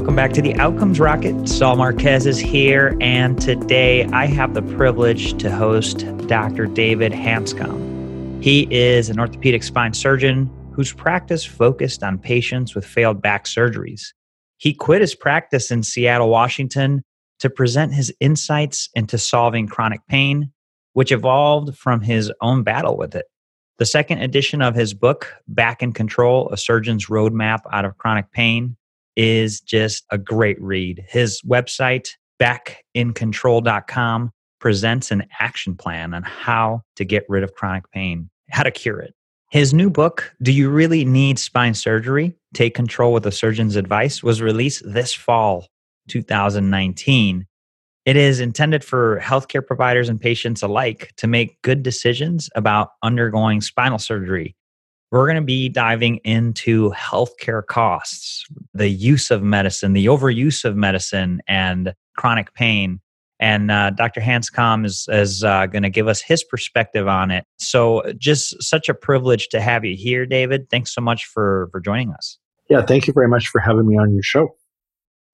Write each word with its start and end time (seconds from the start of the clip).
Welcome 0.00 0.16
back 0.16 0.32
to 0.32 0.40
the 0.40 0.54
Outcomes 0.54 0.98
Rocket. 0.98 1.46
Saul 1.46 1.76
Marquez 1.76 2.24
is 2.24 2.38
here, 2.38 2.96
and 3.02 3.38
today 3.38 4.06
I 4.06 4.24
have 4.24 4.54
the 4.54 4.62
privilege 4.62 5.36
to 5.42 5.54
host 5.54 6.06
Dr. 6.26 6.64
David 6.64 7.12
Hanscom. 7.12 8.42
He 8.42 8.66
is 8.74 9.10
an 9.10 9.20
orthopedic 9.20 9.62
spine 9.62 9.92
surgeon 9.92 10.50
whose 10.72 10.90
practice 10.90 11.44
focused 11.44 12.02
on 12.02 12.16
patients 12.16 12.74
with 12.74 12.86
failed 12.86 13.20
back 13.20 13.44
surgeries. 13.44 14.14
He 14.56 14.72
quit 14.72 15.02
his 15.02 15.14
practice 15.14 15.70
in 15.70 15.82
Seattle, 15.82 16.30
Washington 16.30 17.02
to 17.40 17.50
present 17.50 17.92
his 17.92 18.10
insights 18.20 18.88
into 18.94 19.18
solving 19.18 19.66
chronic 19.66 20.00
pain, 20.08 20.50
which 20.94 21.12
evolved 21.12 21.76
from 21.76 22.00
his 22.00 22.32
own 22.40 22.62
battle 22.62 22.96
with 22.96 23.14
it. 23.14 23.26
The 23.76 23.84
second 23.84 24.22
edition 24.22 24.62
of 24.62 24.74
his 24.74 24.94
book, 24.94 25.30
Back 25.46 25.82
in 25.82 25.92
Control 25.92 26.48
A 26.50 26.56
Surgeon's 26.56 27.08
Roadmap 27.08 27.60
Out 27.70 27.84
of 27.84 27.98
Chronic 27.98 28.32
Pain, 28.32 28.78
is 29.20 29.60
just 29.60 30.06
a 30.10 30.16
great 30.16 30.58
read. 30.62 31.04
His 31.06 31.42
website, 31.42 32.08
backincontrol.com, 32.40 34.30
presents 34.60 35.10
an 35.10 35.26
action 35.38 35.76
plan 35.76 36.14
on 36.14 36.22
how 36.22 36.80
to 36.96 37.04
get 37.04 37.26
rid 37.28 37.42
of 37.42 37.52
chronic 37.52 37.90
pain, 37.90 38.30
how 38.48 38.62
to 38.62 38.70
cure 38.70 38.98
it. 38.98 39.12
His 39.50 39.74
new 39.74 39.90
book, 39.90 40.34
Do 40.40 40.52
You 40.52 40.70
Really 40.70 41.04
Need 41.04 41.38
Spine 41.38 41.74
Surgery? 41.74 42.34
Take 42.54 42.74
Control 42.74 43.12
with 43.12 43.26
a 43.26 43.32
Surgeon's 43.32 43.76
Advice, 43.76 44.22
was 44.22 44.40
released 44.40 44.90
this 44.90 45.12
fall, 45.12 45.66
2019. 46.08 47.46
It 48.06 48.16
is 48.16 48.40
intended 48.40 48.82
for 48.82 49.20
healthcare 49.20 49.66
providers 49.66 50.08
and 50.08 50.18
patients 50.18 50.62
alike 50.62 51.12
to 51.18 51.26
make 51.26 51.60
good 51.60 51.82
decisions 51.82 52.48
about 52.54 52.88
undergoing 53.02 53.60
spinal 53.60 53.98
surgery 53.98 54.56
we're 55.10 55.26
going 55.26 55.36
to 55.36 55.42
be 55.42 55.68
diving 55.68 56.16
into 56.18 56.90
healthcare 56.90 57.64
costs, 57.66 58.44
the 58.74 58.88
use 58.88 59.30
of 59.30 59.42
medicine, 59.42 59.92
the 59.92 60.06
overuse 60.06 60.64
of 60.64 60.76
medicine, 60.76 61.42
and 61.48 61.94
chronic 62.16 62.54
pain. 62.54 63.00
And 63.40 63.70
uh, 63.70 63.90
Dr. 63.90 64.20
Hanscom 64.20 64.84
is, 64.84 65.06
is 65.10 65.42
uh, 65.42 65.66
going 65.66 65.82
to 65.82 65.90
give 65.90 66.08
us 66.08 66.20
his 66.20 66.44
perspective 66.44 67.08
on 67.08 67.30
it. 67.30 67.46
So, 67.58 68.02
just 68.18 68.62
such 68.62 68.88
a 68.90 68.94
privilege 68.94 69.48
to 69.48 69.60
have 69.60 69.84
you 69.84 69.96
here, 69.96 70.26
David. 70.26 70.68
Thanks 70.68 70.94
so 70.94 71.00
much 71.00 71.24
for, 71.24 71.68
for 71.72 71.80
joining 71.80 72.12
us. 72.12 72.38
Yeah, 72.68 72.82
thank 72.82 73.06
you 73.06 73.14
very 73.14 73.28
much 73.28 73.48
for 73.48 73.58
having 73.60 73.86
me 73.88 73.96
on 73.96 74.12
your 74.12 74.22
show. 74.22 74.54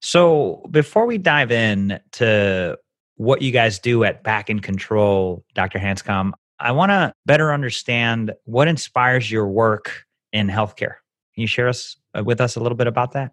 So, 0.00 0.64
before 0.70 1.04
we 1.04 1.19
dive 1.19 1.50
in 1.50 1.98
to 2.12 2.78
what 3.16 3.42
you 3.42 3.50
guys 3.50 3.80
do 3.80 4.04
at 4.04 4.22
Back 4.22 4.50
in 4.50 4.60
Control, 4.60 5.44
Dr. 5.54 5.80
Hanscom, 5.80 6.32
I 6.58 6.72
want 6.72 6.90
to 6.90 7.12
better 7.26 7.52
understand 7.52 8.32
what 8.44 8.68
inspires 8.68 9.30
your 9.30 9.46
work 9.46 10.04
in 10.32 10.48
healthcare. 10.48 10.96
Can 11.34 11.42
you 11.42 11.46
share 11.46 11.68
us 11.68 11.96
uh, 12.14 12.24
with 12.24 12.40
us 12.40 12.56
a 12.56 12.60
little 12.60 12.76
bit 12.76 12.86
about 12.86 13.12
that? 13.12 13.32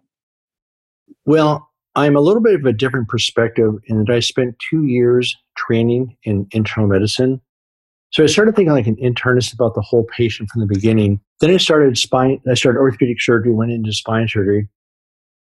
Well, 1.24 1.70
I'm 1.94 2.16
a 2.16 2.20
little 2.20 2.42
bit 2.42 2.54
of 2.54 2.64
a 2.64 2.72
different 2.72 3.08
perspective 3.08 3.74
in 3.86 4.04
that 4.04 4.12
I 4.12 4.20
spent 4.20 4.56
two 4.70 4.84
years 4.84 5.36
training 5.56 6.16
in 6.24 6.46
internal 6.52 6.88
medicine. 6.88 7.40
So 8.10 8.22
I 8.22 8.26
started 8.26 8.54
thinking 8.54 8.72
like 8.72 8.86
an 8.86 8.96
internist 8.96 9.52
about 9.54 9.74
the 9.74 9.80
whole 9.80 10.04
patient 10.04 10.48
from 10.50 10.60
the 10.60 10.66
beginning. 10.66 11.20
Then 11.40 11.50
I 11.50 11.56
started 11.56 11.96
spine, 11.96 12.40
I 12.48 12.54
started 12.54 12.78
orthopedic 12.78 13.20
surgery, 13.20 13.52
went 13.52 13.72
into 13.72 13.92
spine 13.92 14.28
surgery. 14.28 14.68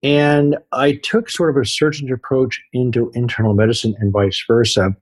And 0.03 0.57
I 0.73 0.93
took 1.03 1.29
sort 1.29 1.49
of 1.49 1.61
a 1.61 1.65
surgeon's 1.65 2.11
approach 2.11 2.61
into 2.73 3.11
internal 3.13 3.53
medicine 3.53 3.95
and 3.99 4.11
vice 4.11 4.43
versa. 4.47 4.95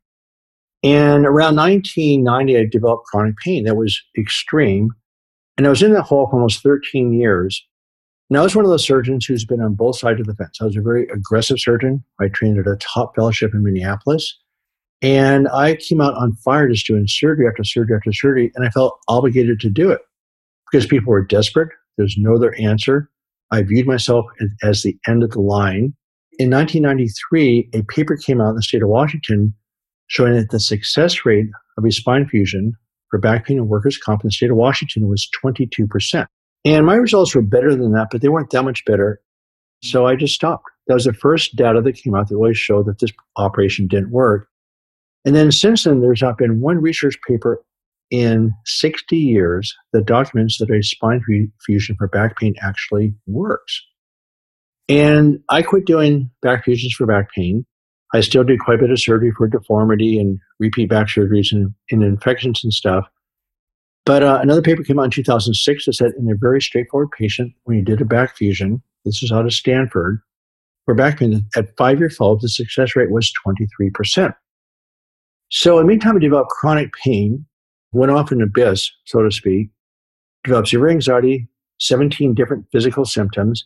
And 0.86 1.25
around 1.25 1.55
1990, 1.55 2.58
I 2.58 2.66
developed 2.66 3.08
chronic 3.08 3.36
pain 3.38 3.64
that 3.64 3.75
was 3.75 4.00
extreme. 4.19 4.91
And 5.58 5.66
I 5.66 5.72
was 5.72 5.81
in 5.81 5.94
that 5.94 6.03
hole 6.03 6.28
for 6.28 6.36
almost 6.36 6.61
13 6.61 7.11
years. 7.11 7.66
And 8.30 8.38
I 8.38 8.44
was 8.44 8.56
one 8.56 8.66
of 8.66 8.69
those 8.69 8.85
surgeons 8.85 9.25
who's 9.25 9.45
been 9.45 9.62
on 9.62 9.74
both 9.74 9.97
sides 9.97 10.19
of 10.19 10.28
the 10.28 10.35
fence. 10.35 10.59
I 10.62 10.66
was 10.66 10.78
a 10.78 10.81
very 10.81 11.07
aggressive 11.09 11.59
surgeon. 11.59 12.03
I 12.22 12.28
trained 12.28 12.59
at 12.59 12.68
a 12.68 12.75
top 12.75 13.16
fellowship 13.16 13.56
in 13.56 13.63
Minneapolis. 13.63 14.38
And 15.01 15.47
I 15.47 15.75
came 15.78 16.01
out 16.01 16.13
on 16.13 16.35
fire 16.35 16.69
just 16.69 16.85
doing 16.85 17.07
surgery 17.07 17.47
after 17.47 17.63
surgery 17.63 17.95
after 17.95 18.13
surgery. 18.13 18.51
And 18.53 18.63
I 18.63 18.69
felt 18.69 19.00
obligated 19.07 19.59
to 19.62 19.72
do 19.72 19.90
it 19.90 20.01
because 20.72 20.85
people 20.85 21.09
were 21.09 21.25
desperate. 21.25 21.69
There's 21.97 22.16
no 22.16 22.35
other 22.35 22.53
answer. 22.62 23.09
I 23.50 23.63
viewed 23.63 23.88
myself 23.88 24.28
as 24.62 24.84
the 24.84 25.00
end 25.07 25.24
of 25.24 25.31
the 25.31 25.41
line. 25.41 25.95
In 26.38 26.51
1993, 26.51 27.69
a 27.74 27.81
paper 27.84 28.18
came 28.18 28.40
out 28.40 28.50
in 28.50 28.56
the 28.56 28.62
state 28.62 28.84
of 28.84 28.90
Washington 28.90 29.56
showing 30.07 30.33
that 30.33 30.49
the 30.51 30.59
success 30.59 31.25
rate 31.25 31.47
of 31.77 31.85
a 31.85 31.91
spine 31.91 32.27
fusion 32.27 32.73
for 33.09 33.19
back 33.19 33.45
pain 33.45 33.57
and 33.57 33.69
workers' 33.69 33.97
comp 33.97 34.23
in 34.23 34.27
the 34.27 34.31
state 34.31 34.51
of 34.51 34.57
Washington 34.57 35.07
was 35.07 35.29
22%. 35.43 36.25
And 36.66 36.85
my 36.85 36.95
results 36.95 37.35
were 37.35 37.41
better 37.41 37.75
than 37.75 37.91
that, 37.93 38.07
but 38.11 38.21
they 38.21 38.29
weren't 38.29 38.49
that 38.51 38.63
much 38.63 38.83
better. 38.85 39.21
So 39.83 40.05
I 40.05 40.15
just 40.15 40.33
stopped. 40.33 40.65
That 40.88 40.95
was 40.95 41.05
the 41.05 41.13
first 41.13 41.55
data 41.55 41.81
that 41.81 41.94
came 41.94 42.15
out 42.15 42.29
that 42.29 42.38
really 42.38 42.53
showed 42.53 42.88
that 42.88 42.99
this 42.99 43.11
operation 43.38 43.88
didn't 43.88 44.11
work. 44.11 44.47
And 45.25 45.35
then 45.35 45.51
since 45.51 45.83
then, 45.83 46.01
there's 46.01 46.21
not 46.21 46.38
been 46.38 46.61
one 46.61 46.81
research 46.81 47.17
paper 47.27 47.63
in 48.11 48.53
60 48.65 49.17
years 49.17 49.75
that 49.94 50.05
documents 50.05 50.59
that 50.59 50.69
a 50.69 50.83
spine 50.83 51.21
fusion 51.65 51.95
for 51.97 52.07
back 52.07 52.38
pain 52.38 52.55
actually 52.61 53.15
works. 53.25 53.81
And 54.88 55.39
I 55.49 55.63
quit 55.63 55.85
doing 55.85 56.29
back 56.41 56.65
fusions 56.65 56.94
for 56.94 57.07
back 57.07 57.31
pain. 57.31 57.65
I 58.15 58.21
still 58.21 58.43
do 58.43 58.57
quite 58.57 58.79
a 58.79 58.81
bit 58.81 58.91
of 58.91 58.99
surgery 58.99 59.31
for 59.31 59.47
deformity 59.47 60.17
and 60.19 60.39
repeat 60.59 60.89
back 60.89 61.07
surgeries 61.07 61.51
and, 61.51 61.73
and 61.91 62.03
infections 62.03 62.63
and 62.63 62.73
stuff. 62.73 63.05
But 64.05 64.23
uh, 64.23 64.39
another 64.41 64.61
paper 64.61 64.83
came 64.83 64.99
out 64.99 65.05
in 65.05 65.11
2006 65.11 65.85
that 65.85 65.93
said 65.93 66.13
in 66.17 66.29
a 66.31 66.35
very 66.35 66.61
straightforward 66.61 67.11
patient, 67.11 67.53
when 67.63 67.77
you 67.77 67.83
did 67.83 68.01
a 68.01 68.05
back 68.05 68.37
fusion, 68.37 68.81
this 69.03 69.21
is 69.21 69.31
out 69.31 69.45
of 69.45 69.53
Stanford, 69.53 70.21
for 70.85 70.93
back 70.93 71.19
pain, 71.19 71.45
at 71.55 71.75
five 71.77 71.99
year 71.99 72.09
follow 72.09 72.35
up, 72.35 72.41
the 72.41 72.47
success 72.47 72.95
rate 72.95 73.11
was 73.11 73.33
23%. 73.45 74.33
So, 75.49 75.79
in 75.79 75.85
the 75.85 75.87
meantime, 75.87 76.15
I 76.15 76.19
developed 76.19 76.51
chronic 76.51 76.93
pain, 76.93 77.45
went 77.91 78.11
off 78.11 78.31
an 78.31 78.41
abyss, 78.41 78.91
so 79.05 79.23
to 79.23 79.31
speak, 79.31 79.69
developed 80.43 80.69
severe 80.69 80.89
anxiety, 80.89 81.47
17 81.79 82.33
different 82.33 82.65
physical 82.71 83.05
symptoms. 83.05 83.65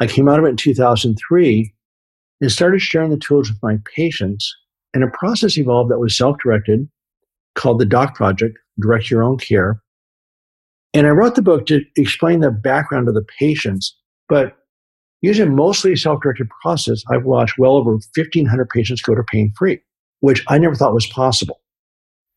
I 0.00 0.06
came 0.06 0.28
out 0.28 0.38
of 0.38 0.44
it 0.44 0.50
in 0.50 0.56
2003 0.56 1.74
and 2.40 2.52
started 2.52 2.80
sharing 2.80 3.10
the 3.10 3.18
tools 3.18 3.50
with 3.50 3.62
my 3.62 3.78
patients. 3.94 4.54
And 4.94 5.04
a 5.04 5.08
process 5.08 5.58
evolved 5.58 5.90
that 5.90 5.98
was 5.98 6.16
self 6.16 6.36
directed 6.42 6.88
called 7.54 7.80
the 7.80 7.86
Doc 7.86 8.14
Project 8.14 8.58
Direct 8.80 9.10
Your 9.10 9.22
Own 9.22 9.38
Care. 9.38 9.82
And 10.94 11.06
I 11.06 11.10
wrote 11.10 11.34
the 11.34 11.42
book 11.42 11.66
to 11.66 11.82
explain 11.96 12.40
the 12.40 12.50
background 12.50 13.08
of 13.08 13.14
the 13.14 13.26
patients, 13.38 13.94
but 14.28 14.56
using 15.20 15.54
mostly 15.54 15.92
a 15.92 15.96
self 15.96 16.22
directed 16.22 16.48
process, 16.62 17.02
I've 17.10 17.24
watched 17.24 17.58
well 17.58 17.76
over 17.76 17.90
1,500 17.90 18.68
patients 18.70 19.02
go 19.02 19.14
to 19.14 19.22
pain 19.24 19.52
free, 19.56 19.80
which 20.20 20.44
I 20.48 20.58
never 20.58 20.74
thought 20.74 20.94
was 20.94 21.06
possible. 21.06 21.60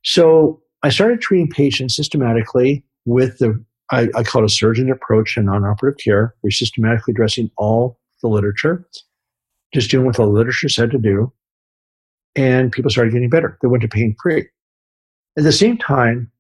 So 0.04 0.62
I 0.84 0.90
started 0.90 1.22
treating 1.22 1.50
patients 1.50 1.96
systematically 1.96 2.84
with 3.06 3.38
the, 3.38 3.64
I, 3.92 4.10
I 4.16 4.24
call 4.24 4.42
it 4.42 4.46
a 4.46 4.50
surgeon 4.50 4.90
approach 4.90 5.36
to 5.36 5.44
non 5.44 5.64
operative 5.64 6.04
care. 6.04 6.36
We're 6.44 6.52
systematically 6.52 7.14
addressing 7.14 7.52
all 7.58 8.00
the 8.22 8.28
literature 8.28 8.86
just 9.74 9.92
doing 9.92 10.06
what 10.06 10.16
the 10.16 10.26
literature 10.26 10.70
said 10.70 10.92
to 10.92 10.98
do. 10.98 11.32
And 12.36 12.72
people 12.72 12.90
started 12.90 13.14
getting 13.14 13.30
better. 13.30 13.58
They 13.62 13.68
went 13.68 13.82
to 13.82 13.88
pain 13.88 14.16
free. 14.22 14.48
At 15.38 15.44
the 15.44 15.52
same 15.52 15.78
time, 15.78 16.32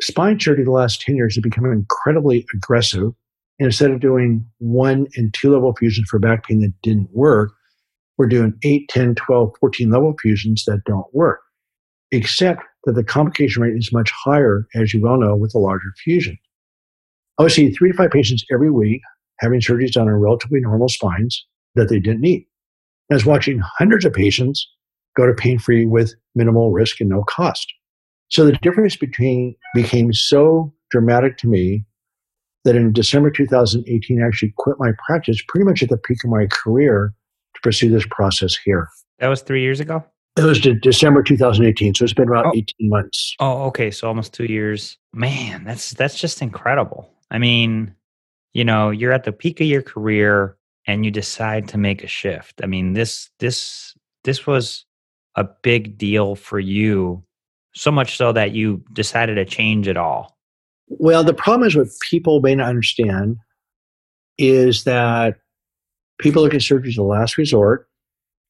spine 0.00 0.38
surgery 0.38 0.64
the 0.64 0.70
last 0.70 1.00
10 1.02 1.16
years 1.16 1.34
has 1.34 1.42
become 1.42 1.64
incredibly 1.66 2.46
aggressive. 2.54 3.12
And 3.58 3.66
instead 3.66 3.90
of 3.90 4.00
doing 4.00 4.46
one 4.58 5.06
and 5.16 5.32
two 5.32 5.50
level 5.50 5.74
fusions 5.74 6.08
for 6.10 6.18
back 6.18 6.46
pain 6.46 6.60
that 6.60 6.74
didn't 6.82 7.08
work, 7.12 7.52
we're 8.18 8.26
doing 8.26 8.54
8, 8.62 8.88
10, 8.88 9.14
12, 9.14 9.52
14 9.60 9.90
level 9.90 10.14
fusions 10.20 10.64
that 10.66 10.82
don't 10.86 11.06
work, 11.14 11.40
except 12.12 12.62
that 12.84 12.92
the 12.92 13.04
complication 13.04 13.62
rate 13.62 13.76
is 13.76 13.92
much 13.92 14.10
higher, 14.10 14.66
as 14.74 14.94
you 14.94 15.02
well 15.02 15.18
know, 15.18 15.36
with 15.36 15.54
a 15.54 15.58
larger 15.58 15.92
fusion. 16.02 16.38
I 17.38 17.42
would 17.42 17.52
see 17.52 17.70
three 17.70 17.90
to 17.90 17.96
five 17.96 18.10
patients 18.10 18.44
every 18.50 18.70
week 18.70 19.02
having 19.40 19.60
surgeries 19.60 19.92
done 19.92 20.08
on 20.08 20.14
relatively 20.14 20.60
normal 20.60 20.88
spines 20.88 21.44
that 21.76 21.88
they 21.88 22.00
didn't 22.00 22.20
need. 22.20 22.46
I 23.10 23.14
was 23.14 23.24
watching 23.24 23.60
hundreds 23.62 24.04
of 24.04 24.12
patients 24.12 24.66
go 25.16 25.26
to 25.26 25.32
pain 25.32 25.58
free 25.58 25.86
with 25.86 26.14
minimal 26.34 26.72
risk 26.72 27.00
and 27.00 27.08
no 27.08 27.22
cost. 27.24 27.72
So 28.28 28.44
the 28.44 28.58
difference 28.62 28.96
between 28.96 29.54
became 29.74 30.12
so 30.12 30.72
dramatic 30.90 31.38
to 31.38 31.48
me 31.48 31.84
that 32.64 32.74
in 32.74 32.92
December 32.92 33.30
2018, 33.30 34.22
I 34.22 34.26
actually 34.26 34.52
quit 34.58 34.76
my 34.78 34.90
practice 35.06 35.40
pretty 35.46 35.64
much 35.64 35.82
at 35.82 35.88
the 35.88 35.96
peak 35.96 36.18
of 36.24 36.30
my 36.30 36.46
career 36.50 37.14
to 37.54 37.60
pursue 37.62 37.90
this 37.90 38.04
process 38.10 38.56
here. 38.64 38.88
That 39.20 39.28
was 39.28 39.42
three 39.42 39.62
years 39.62 39.78
ago? 39.78 40.04
It 40.36 40.42
was 40.42 40.60
December 40.60 41.22
2018. 41.22 41.94
So 41.94 42.04
it's 42.04 42.12
been 42.12 42.28
about 42.28 42.46
oh. 42.46 42.52
18 42.54 42.90
months. 42.90 43.34
Oh, 43.40 43.62
okay. 43.64 43.90
So 43.90 44.08
almost 44.08 44.34
two 44.34 44.44
years. 44.44 44.98
Man, 45.14 45.64
that's 45.64 45.92
that's 45.92 46.18
just 46.18 46.42
incredible. 46.42 47.08
I 47.30 47.38
mean, 47.38 47.94
you 48.52 48.64
know, 48.64 48.90
you're 48.90 49.12
at 49.12 49.24
the 49.24 49.32
peak 49.32 49.60
of 49.60 49.66
your 49.66 49.80
career 49.80 50.56
and 50.86 51.04
you 51.04 51.10
decide 51.10 51.68
to 51.68 51.78
make 51.78 52.02
a 52.02 52.08
shift 52.08 52.60
i 52.62 52.66
mean 52.66 52.92
this 52.92 53.30
this 53.38 53.94
this 54.24 54.46
was 54.46 54.84
a 55.36 55.44
big 55.62 55.98
deal 55.98 56.34
for 56.34 56.58
you 56.58 57.22
so 57.74 57.90
much 57.90 58.16
so 58.16 58.32
that 58.32 58.52
you 58.52 58.82
decided 58.92 59.34
to 59.34 59.44
change 59.44 59.86
it 59.86 59.96
all 59.96 60.36
well 60.88 61.22
the 61.22 61.34
problem 61.34 61.66
is 61.66 61.76
what 61.76 61.88
people 62.02 62.40
may 62.40 62.54
not 62.54 62.68
understand 62.68 63.36
is 64.38 64.84
that 64.84 65.36
people 66.18 66.42
look 66.42 66.54
at 66.54 66.62
surgery 66.62 66.90
as 66.90 66.96
a 66.96 67.02
last 67.02 67.36
resort, 67.36 67.88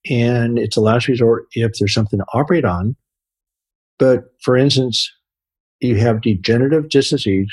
and 0.08 0.58
it's 0.58 0.76
a 0.76 0.80
last 0.80 1.08
resort 1.08 1.46
if 1.52 1.72
there's 1.78 1.94
something 1.94 2.18
to 2.18 2.26
operate 2.32 2.64
on. 2.64 2.96
But 3.98 4.24
for 4.42 4.56
instance, 4.56 5.10
you 5.80 5.96
have 5.96 6.20
degenerative 6.20 6.88
disc 6.88 7.10
disease, 7.10 7.48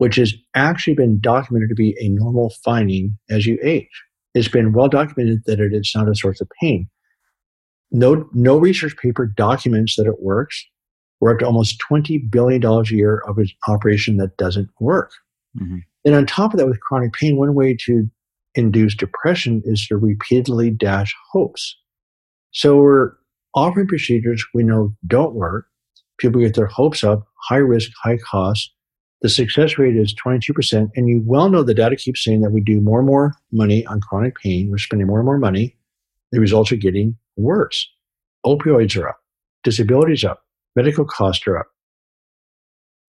which 0.00 0.16
has 0.16 0.32
actually 0.54 0.94
been 0.94 1.20
documented 1.20 1.68
to 1.68 1.74
be 1.74 1.94
a 2.00 2.08
normal 2.08 2.48
finding 2.64 3.18
as 3.28 3.44
you 3.44 3.58
age. 3.62 4.02
It's 4.34 4.48
been 4.48 4.72
well 4.72 4.88
documented 4.88 5.42
that 5.44 5.60
it 5.60 5.74
is 5.74 5.92
not 5.94 6.08
a 6.08 6.14
source 6.14 6.40
of 6.40 6.48
pain. 6.58 6.88
No, 7.90 8.26
no 8.32 8.56
research 8.56 8.96
paper 8.96 9.26
documents 9.26 9.96
that 9.96 10.06
it 10.06 10.22
works. 10.22 10.64
We're 11.20 11.32
up 11.34 11.40
to 11.40 11.44
almost 11.44 11.82
$20 11.90 12.30
billion 12.30 12.64
a 12.64 12.82
year 12.84 13.22
of 13.28 13.36
an 13.36 13.48
operation 13.68 14.16
that 14.16 14.38
doesn't 14.38 14.70
work. 14.80 15.12
Mm-hmm. 15.60 15.80
And 16.06 16.14
on 16.14 16.24
top 16.24 16.54
of 16.54 16.60
that, 16.60 16.66
with 16.66 16.80
chronic 16.80 17.12
pain, 17.12 17.36
one 17.36 17.54
way 17.54 17.76
to 17.84 18.08
induce 18.54 18.94
depression 18.94 19.60
is 19.66 19.86
to 19.88 19.98
repeatedly 19.98 20.70
dash 20.70 21.14
hopes. 21.30 21.76
So 22.52 22.78
we're 22.78 23.12
offering 23.54 23.86
procedures 23.86 24.42
we 24.54 24.62
know 24.62 24.94
don't 25.06 25.34
work. 25.34 25.66
People 26.16 26.40
get 26.40 26.54
their 26.54 26.64
hopes 26.64 27.04
up, 27.04 27.26
high 27.50 27.56
risk, 27.56 27.90
high 28.02 28.16
cost. 28.16 28.72
The 29.22 29.28
success 29.28 29.76
rate 29.78 29.96
is 29.96 30.14
22%. 30.14 30.90
And 30.96 31.08
you 31.08 31.22
well 31.24 31.50
know 31.50 31.62
the 31.62 31.74
data 31.74 31.96
keeps 31.96 32.24
saying 32.24 32.40
that 32.40 32.50
we 32.50 32.60
do 32.60 32.80
more 32.80 33.00
and 33.00 33.06
more 33.06 33.34
money 33.52 33.84
on 33.86 34.00
chronic 34.00 34.36
pain. 34.36 34.70
We're 34.70 34.78
spending 34.78 35.06
more 35.06 35.18
and 35.18 35.26
more 35.26 35.38
money. 35.38 35.76
The 36.32 36.40
results 36.40 36.72
are 36.72 36.76
getting 36.76 37.16
worse. 37.36 37.88
Opioids 38.46 38.96
are 39.00 39.08
up, 39.08 39.20
disabilities 39.64 40.24
up, 40.24 40.42
medical 40.74 41.04
costs 41.04 41.46
are 41.46 41.58
up. 41.58 41.66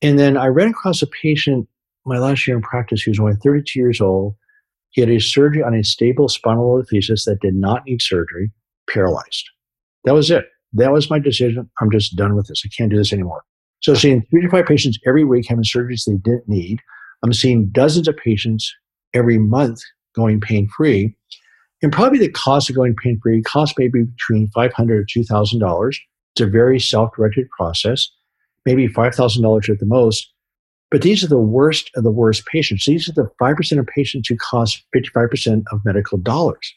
And 0.02 0.20
then 0.20 0.36
I 0.36 0.48
ran 0.48 0.70
across 0.70 1.02
a 1.02 1.08
patient 1.08 1.68
my 2.06 2.18
last 2.18 2.48
year 2.48 2.58
in 2.58 2.64
practice 2.64 3.02
who 3.02 3.12
was 3.12 3.20
only 3.20 3.36
32 3.36 3.80
years 3.80 4.02
old. 4.02 4.36
He 4.90 5.02
had 5.02 5.10
a 5.10 5.20
surgery 5.20 5.64
on 5.64 5.74
a 5.74 5.84
stable 5.84 6.28
spinal 6.28 6.82
spondylolisthesis 6.82 7.26
that 7.26 7.40
did 7.42 7.56
not 7.56 7.86
need 7.86 8.02
surgery, 8.02 8.52
paralyzed. 8.90 9.50
That 10.04 10.14
was 10.14 10.32
it. 10.32 10.46
That 10.74 10.92
was 10.92 11.10
my 11.10 11.20
decision. 11.20 11.70
I'm 11.80 11.92
just 11.92 12.16
done 12.16 12.36
with 12.36 12.48
this. 12.48 12.64
I 12.66 12.70
can't 12.76 12.92
do 12.92 12.98
this 12.98 13.14
anymore. 13.14 13.44
So, 13.82 13.94
seeing 13.94 14.24
three 14.30 14.42
to 14.42 14.50
five 14.50 14.66
patients 14.66 15.00
every 15.08 15.24
week 15.24 15.48
having 15.48 15.64
surgeries 15.64 16.06
they 16.06 16.18
didn't 16.18 16.48
need. 16.48 16.80
I'm 17.24 17.34
seeing 17.34 17.70
dozens 17.70 18.08
of 18.08 18.18
patients 18.18 18.74
every 19.14 19.38
month 19.38 19.80
going 20.16 20.40
pain 20.42 20.68
free. 20.76 21.16
And 21.82 21.92
probably 21.92 22.20
the 22.20 22.30
cost 22.30 22.70
of 22.70 22.76
going 22.76 22.96
pain 23.02 23.20
free 23.22 23.42
costs 23.42 23.76
maybe 23.78 24.04
between 24.04 24.50
$500 24.56 25.08
to 25.08 25.20
$2,000. 25.20 25.88
It's 26.36 26.42
a 26.42 26.46
very 26.46 26.80
self 26.80 27.12
directed 27.16 27.50
process, 27.50 28.08
maybe 28.66 28.88
$5,000 28.88 29.70
at 29.70 29.80
the 29.80 29.86
most. 29.86 30.32
But 30.92 31.02
these 31.02 31.24
are 31.24 31.28
the 31.28 31.38
worst 31.38 31.90
of 31.96 32.04
the 32.04 32.12
worst 32.12 32.46
patients. 32.46 32.86
These 32.86 33.10
are 33.10 33.14
the 33.14 33.30
5% 33.42 33.80
of 33.80 33.88
patients 33.88 34.28
who 34.28 34.36
cost 34.38 34.84
55% 34.94 35.64
of 35.72 35.80
medical 35.86 36.18
dollars. 36.18 36.74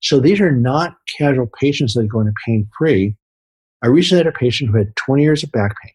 So 0.00 0.18
these 0.18 0.40
are 0.40 0.50
not 0.50 0.94
casual 1.18 1.46
patients 1.60 1.92
that 1.92 2.00
are 2.00 2.08
going 2.08 2.26
to 2.26 2.32
pain 2.46 2.66
free. 2.76 3.14
I 3.82 3.88
recently 3.88 4.24
had 4.24 4.34
a 4.34 4.36
patient 4.36 4.70
who 4.70 4.78
had 4.78 4.96
20 4.96 5.22
years 5.22 5.42
of 5.42 5.52
back 5.52 5.74
pain. 5.82 5.92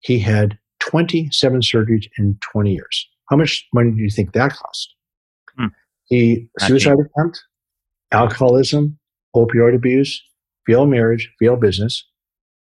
He 0.00 0.18
had 0.18 0.58
27 0.80 1.60
surgeries 1.60 2.08
in 2.18 2.36
20 2.40 2.72
years. 2.72 3.08
How 3.28 3.36
much 3.36 3.66
money 3.72 3.92
do 3.92 4.02
you 4.02 4.10
think 4.10 4.32
that 4.32 4.52
cost? 4.52 4.94
Hmm. 5.56 5.66
He 6.04 6.48
suicide 6.58 6.96
attempt, 6.98 7.42
alcoholism, 8.10 8.98
opioid 9.36 9.74
abuse, 9.74 10.22
failed 10.66 10.88
marriage, 10.88 11.30
failed 11.38 11.60
business. 11.60 12.04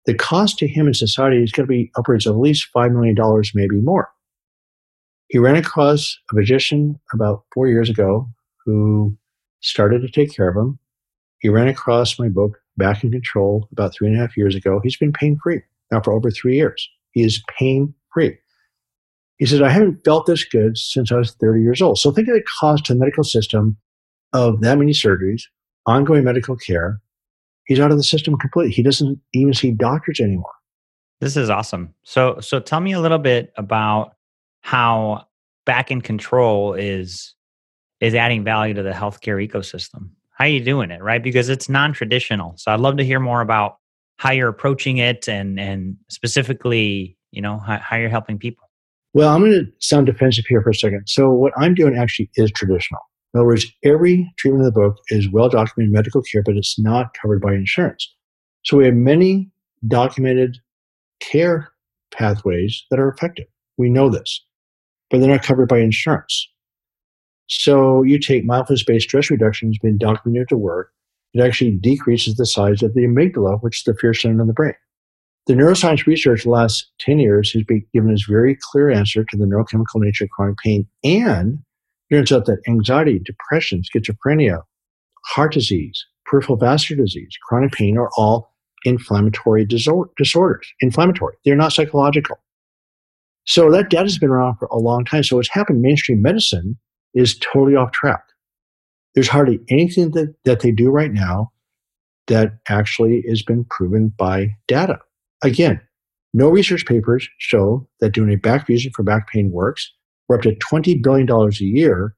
The 0.06 0.14
cost 0.14 0.58
to 0.58 0.66
him 0.66 0.86
in 0.88 0.94
society 0.94 1.42
is 1.42 1.52
going 1.52 1.66
to 1.66 1.70
be 1.70 1.90
upwards 1.96 2.26
of 2.26 2.34
at 2.34 2.40
least 2.40 2.68
$5 2.74 2.92
million, 2.92 3.16
maybe 3.54 3.76
more. 3.76 4.08
He 5.28 5.38
ran 5.38 5.56
across 5.56 6.18
a 6.32 6.36
physician 6.36 6.98
about 7.14 7.44
four 7.54 7.68
years 7.68 7.88
ago 7.88 8.28
who 8.64 9.16
started 9.60 10.02
to 10.02 10.08
take 10.08 10.34
care 10.34 10.48
of 10.48 10.56
him. 10.56 10.78
He 11.38 11.48
ran 11.48 11.68
across 11.68 12.18
my 12.18 12.28
book, 12.28 12.58
Back 12.76 13.04
in 13.04 13.12
Control, 13.12 13.68
about 13.72 13.94
three 13.94 14.08
and 14.08 14.16
a 14.16 14.20
half 14.20 14.36
years 14.36 14.54
ago. 14.56 14.80
He's 14.82 14.96
been 14.96 15.12
pain 15.12 15.38
free 15.42 15.60
now 15.92 16.00
for 16.00 16.12
over 16.12 16.30
three 16.30 16.56
years. 16.56 16.88
Is 17.14 17.42
pain 17.58 17.94
free. 18.12 18.38
He 19.38 19.46
said, 19.46 19.62
I 19.62 19.70
haven't 19.70 20.04
felt 20.04 20.26
this 20.26 20.44
good 20.44 20.76
since 20.76 21.10
I 21.10 21.16
was 21.16 21.32
30 21.32 21.62
years 21.62 21.80
old. 21.80 21.98
So 21.98 22.12
think 22.12 22.28
of 22.28 22.34
the 22.34 22.44
cost 22.60 22.84
to 22.86 22.92
the 22.94 23.00
medical 23.00 23.24
system 23.24 23.76
of 24.34 24.60
that 24.60 24.78
many 24.78 24.92
surgeries, 24.92 25.42
ongoing 25.86 26.24
medical 26.24 26.56
care. 26.56 27.00
He's 27.64 27.80
out 27.80 27.90
of 27.90 27.96
the 27.96 28.04
system 28.04 28.36
completely. 28.36 28.72
He 28.72 28.82
doesn't 28.82 29.18
even 29.32 29.54
see 29.54 29.70
doctors 29.70 30.20
anymore. 30.20 30.52
This 31.20 31.36
is 31.36 31.50
awesome. 31.50 31.94
So 32.02 32.38
so 32.40 32.60
tell 32.60 32.80
me 32.80 32.92
a 32.92 33.00
little 33.00 33.18
bit 33.18 33.52
about 33.56 34.14
how 34.62 35.26
back 35.66 35.90
in 35.90 36.00
control 36.00 36.74
is 36.74 37.34
is 38.00 38.14
adding 38.14 38.44
value 38.44 38.74
to 38.74 38.82
the 38.82 38.92
healthcare 38.92 39.46
ecosystem. 39.46 40.10
How 40.32 40.44
are 40.44 40.48
you 40.48 40.64
doing 40.64 40.90
it, 40.90 41.02
right? 41.02 41.22
Because 41.22 41.50
it's 41.50 41.68
non-traditional. 41.68 42.54
So 42.56 42.72
I'd 42.72 42.80
love 42.80 42.96
to 42.96 43.04
hear 43.04 43.20
more 43.20 43.42
about 43.42 43.76
how 44.20 44.30
you're 44.30 44.50
approaching 44.50 44.98
it 44.98 45.26
and 45.30 45.58
and 45.58 45.96
specifically 46.10 47.16
you 47.30 47.40
know 47.40 47.58
how, 47.58 47.78
how 47.78 47.96
you're 47.96 48.10
helping 48.10 48.38
people. 48.38 48.68
Well 49.14 49.34
i'm 49.34 49.40
going 49.40 49.52
to 49.52 49.72
sound 49.78 50.06
defensive 50.06 50.44
here 50.46 50.60
for 50.62 50.70
a 50.70 50.74
second. 50.74 51.04
So 51.06 51.30
what 51.30 51.54
i'm 51.56 51.74
doing 51.74 51.96
actually 51.96 52.30
is 52.34 52.50
traditional. 52.52 53.00
In 53.32 53.40
other 53.40 53.46
words 53.46 53.66
every 53.82 54.30
treatment 54.36 54.60
in 54.60 54.66
the 54.66 54.72
book 54.72 54.98
is 55.08 55.30
well 55.32 55.48
documented 55.48 55.94
medical 55.94 56.20
care 56.20 56.42
but 56.42 56.56
it's 56.56 56.78
not 56.78 57.14
covered 57.20 57.40
by 57.40 57.54
insurance. 57.54 58.14
So 58.62 58.76
we 58.76 58.84
have 58.84 58.94
many 58.94 59.50
documented 59.88 60.58
care 61.20 61.72
pathways 62.12 62.84
that 62.90 63.00
are 63.00 63.08
effective. 63.08 63.46
We 63.78 63.88
know 63.88 64.10
this 64.10 64.44
but 65.10 65.20
they're 65.20 65.30
not 65.30 65.42
covered 65.42 65.70
by 65.70 65.78
insurance. 65.78 66.46
So 67.48 68.02
you 68.02 68.18
take 68.18 68.44
mindfulness-based 68.44 69.08
stress 69.08 69.30
reduction 69.30 69.70
has 69.70 69.78
been 69.78 69.96
documented 69.96 70.50
to 70.50 70.58
work 70.58 70.92
it 71.34 71.40
actually 71.40 71.72
decreases 71.72 72.36
the 72.36 72.46
size 72.46 72.82
of 72.82 72.94
the 72.94 73.02
amygdala, 73.02 73.60
which 73.62 73.78
is 73.78 73.84
the 73.84 73.94
fear 73.94 74.14
center 74.14 74.40
in 74.40 74.46
the 74.46 74.52
brain. 74.52 74.74
The 75.46 75.54
neuroscience 75.54 76.06
research 76.06 76.44
the 76.44 76.50
last 76.50 76.90
10 77.00 77.18
years 77.18 77.52
has 77.52 77.62
been 77.64 77.84
given 77.92 78.12
us 78.12 78.24
very 78.28 78.56
clear 78.70 78.90
answer 78.90 79.24
to 79.24 79.36
the 79.36 79.46
neurochemical 79.46 79.96
nature 79.96 80.24
of 80.24 80.30
chronic 80.30 80.58
pain. 80.58 80.86
And 81.02 81.58
it 82.10 82.16
turns 82.16 82.32
out 82.32 82.46
that 82.46 82.60
anxiety, 82.68 83.20
depression, 83.20 83.82
schizophrenia, 83.82 84.62
heart 85.26 85.52
disease, 85.52 86.04
peripheral 86.26 86.58
vascular 86.58 87.04
disease, 87.04 87.30
chronic 87.48 87.72
pain 87.72 87.96
are 87.96 88.10
all 88.16 88.52
inflammatory 88.84 89.64
disorders. 89.64 90.72
Inflammatory. 90.80 91.36
They're 91.44 91.56
not 91.56 91.72
psychological. 91.72 92.38
So 93.44 93.70
that 93.70 93.90
data 93.90 94.04
has 94.04 94.18
been 94.18 94.30
around 94.30 94.56
for 94.56 94.66
a 94.66 94.78
long 94.78 95.04
time. 95.04 95.22
So 95.22 95.36
what's 95.36 95.48
happened 95.48 95.80
mainstream 95.80 96.22
medicine 96.22 96.78
is 97.14 97.38
totally 97.38 97.76
off 97.76 97.92
track 97.92 98.22
there's 99.14 99.28
hardly 99.28 99.60
anything 99.68 100.12
that, 100.12 100.34
that 100.44 100.60
they 100.60 100.70
do 100.70 100.90
right 100.90 101.12
now 101.12 101.52
that 102.26 102.52
actually 102.68 103.24
has 103.28 103.42
been 103.42 103.64
proven 103.64 104.12
by 104.16 104.48
data. 104.68 104.98
Again, 105.42 105.80
no 106.32 106.48
research 106.48 106.86
papers 106.86 107.28
show 107.38 107.88
that 108.00 108.12
doing 108.12 108.32
a 108.32 108.36
back 108.36 108.66
fusion 108.66 108.92
for 108.94 109.02
back 109.02 109.28
pain 109.28 109.50
works. 109.50 109.90
We're 110.28 110.36
up 110.36 110.42
to 110.42 110.54
$20 110.54 111.02
billion 111.02 111.28
a 111.28 111.50
year. 111.64 112.14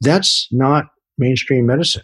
That's 0.00 0.48
not 0.50 0.86
mainstream 1.18 1.66
medicine. 1.66 2.02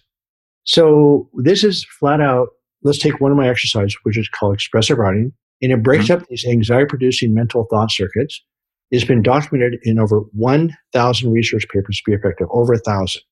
So 0.64 1.28
this 1.34 1.64
is 1.64 1.84
flat 1.98 2.20
out, 2.20 2.48
let's 2.82 2.98
take 2.98 3.20
one 3.20 3.30
of 3.30 3.36
my 3.36 3.48
exercises, 3.48 3.96
which 4.04 4.16
is 4.16 4.28
called 4.28 4.54
expressive 4.54 4.98
writing, 4.98 5.32
and 5.60 5.72
it 5.72 5.82
breaks 5.82 6.04
mm-hmm. 6.06 6.22
up 6.22 6.28
these 6.28 6.46
anxiety 6.46 6.86
producing 6.86 7.34
mental 7.34 7.66
thought 7.70 7.90
circuits. 7.90 8.42
It's 8.90 9.04
been 9.04 9.22
documented 9.22 9.80
in 9.82 9.98
over 9.98 10.20
1,000 10.32 11.32
research 11.32 11.66
papers 11.68 11.96
to 11.96 12.02
be 12.06 12.14
effective, 12.14 12.46
over 12.50 12.74
a 12.74 12.78
thousand. 12.78 13.22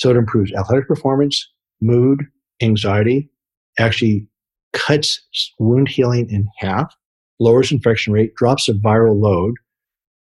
So 0.00 0.08
it 0.08 0.16
improves 0.16 0.50
athletic 0.54 0.88
performance, 0.88 1.46
mood, 1.82 2.26
anxiety, 2.62 3.30
actually 3.78 4.26
cuts 4.72 5.20
wound 5.58 5.88
healing 5.88 6.28
in 6.30 6.48
half, 6.58 6.94
lowers 7.38 7.70
infection 7.70 8.14
rate, 8.14 8.34
drops 8.34 8.64
the 8.64 8.72
viral 8.72 9.20
load. 9.20 9.56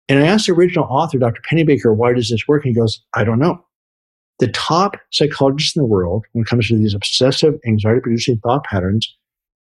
And 0.09 0.19
I 0.19 0.26
asked 0.26 0.47
the 0.47 0.55
original 0.55 0.87
author, 0.87 1.19
Dr. 1.19 1.43
Pennebaker, 1.43 1.95
why 1.95 2.14
does 2.14 2.31
this 2.31 2.49
work? 2.49 2.64
And 2.64 2.75
he 2.75 2.81
goes, 2.81 3.02
I 3.14 3.23
don't 3.23 3.38
know. 3.38 3.62
The 4.38 4.49
top 4.49 4.97
psychologists 5.12 5.76
in 5.76 5.83
the 5.83 5.87
world, 5.87 6.25
when 6.33 6.43
it 6.43 6.49
comes 6.49 6.69
to 6.69 6.79
these 6.79 6.95
obsessive 6.95 7.61
anxiety 7.67 8.00
producing 8.00 8.38
thought 8.38 8.64
patterns, 8.64 9.14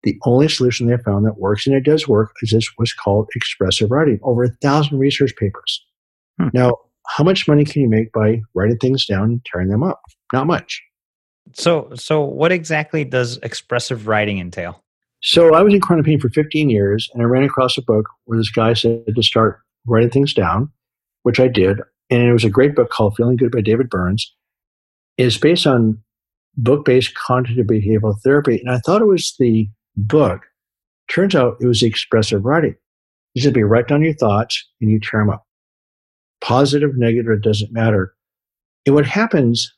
the 0.03 0.18
only 0.24 0.48
solution 0.48 0.88
they 0.88 0.94
have 0.94 1.03
found 1.03 1.25
that 1.25 1.39
works, 1.39 1.68
and 1.68 1.75
it 1.75 1.84
does 1.84 2.08
work, 2.08 2.32
is 2.41 2.51
this 2.51 2.72
what's 2.77 2.94
called 2.94 3.27
expressive 3.36 3.91
writing. 3.91 4.18
Over 4.24 4.46
a 4.46 4.56
thousand 4.62 4.98
research 4.98 5.36
papers. 5.36 5.86
Hmm. 6.39 6.48
Now, 6.53 6.77
how 7.09 7.23
much 7.23 7.47
money 7.47 7.65
can 7.65 7.81
you 7.81 7.89
make 7.89 8.11
by 8.11 8.41
writing 8.53 8.77
things 8.77 9.05
down 9.05 9.23
and 9.23 9.45
tearing 9.45 9.69
them 9.69 9.81
up? 9.81 9.99
Not 10.31 10.45
much. 10.45 10.81
So, 11.53 11.89
so 11.95 12.23
what 12.23 12.51
exactly 12.51 13.03
does 13.03 13.37
expressive 13.37 14.07
writing 14.07 14.37
entail? 14.37 14.83
So, 15.21 15.55
I 15.55 15.63
was 15.63 15.73
in 15.73 15.81
chronic 15.81 16.05
pain 16.05 16.19
for 16.19 16.29
15 16.29 16.69
years, 16.69 17.09
and 17.13 17.23
I 17.23 17.25
ran 17.25 17.43
across 17.43 17.77
a 17.77 17.81
book 17.81 18.07
where 18.25 18.37
this 18.37 18.51
guy 18.51 18.73
said 18.73 19.03
to 19.13 19.23
start 19.23 19.59
writing 19.87 20.11
things 20.11 20.33
down, 20.33 20.69
which 21.23 21.39
I 21.39 21.47
did. 21.47 21.81
And 22.11 22.23
it 22.23 22.31
was 22.31 22.45
a 22.45 22.49
great 22.49 22.75
book 22.75 22.91
called 22.91 23.15
Feeling 23.15 23.37
Good 23.37 23.51
by 23.51 23.61
David 23.61 23.89
Burns. 23.89 24.33
It's 25.17 25.37
based 25.37 25.65
on 25.65 26.01
book 26.57 26.85
based 26.85 27.15
cognitive 27.15 27.65
behavioral 27.65 28.19
therapy. 28.23 28.59
And 28.59 28.69
I 28.69 28.77
thought 28.77 29.01
it 29.01 29.05
was 29.05 29.35
the 29.39 29.67
book. 29.97 30.43
Turns 31.09 31.35
out 31.35 31.57
it 31.59 31.65
was 31.65 31.81
the 31.81 31.87
expressive 31.87 32.45
writing. 32.45 32.75
You 33.33 33.41
simply 33.41 33.63
write 33.63 33.87
down 33.87 34.03
your 34.03 34.13
thoughts 34.13 34.63
and 34.79 34.91
you 34.91 34.99
tear 34.99 35.21
them 35.21 35.31
up 35.31 35.45
positive, 36.41 36.98
negative, 36.98 37.31
it 37.31 37.41
doesn't 37.41 37.72
matter. 37.72 38.13
And 38.86 38.96
what 38.96 39.05
happens 39.05 39.74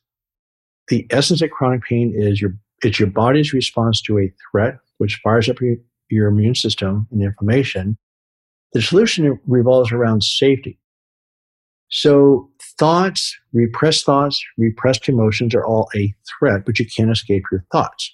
the 0.88 1.08
essence 1.10 1.42
of 1.42 1.50
chronic 1.52 1.84
pain 1.84 2.14
is 2.16 2.42
your 2.42 2.54
it's 2.84 3.00
your 3.00 3.10
body's 3.10 3.54
response 3.54 4.02
to 4.02 4.20
a 4.20 4.32
threat, 4.52 4.78
which 4.98 5.20
fires 5.24 5.48
up 5.48 5.62
your, 5.62 5.76
your 6.10 6.28
immune 6.28 6.56
system 6.56 7.08
and 7.12 7.22
inflammation. 7.22 7.98
The 8.74 8.82
solution 8.82 9.40
revolves 9.46 9.92
around 9.92 10.24
safety. 10.24 10.80
So 11.90 12.50
thoughts, 12.80 13.38
repressed 13.54 14.06
thoughts, 14.06 14.44
repressed 14.58 15.08
emotions 15.08 15.54
are 15.54 15.66
all 15.66 15.90
a 15.96 16.14
threat, 16.28 16.66
but 16.66 16.80
you 16.80 16.86
can't 16.88 17.12
escape 17.12 17.44
your 17.52 17.64
thoughts. 17.72 18.12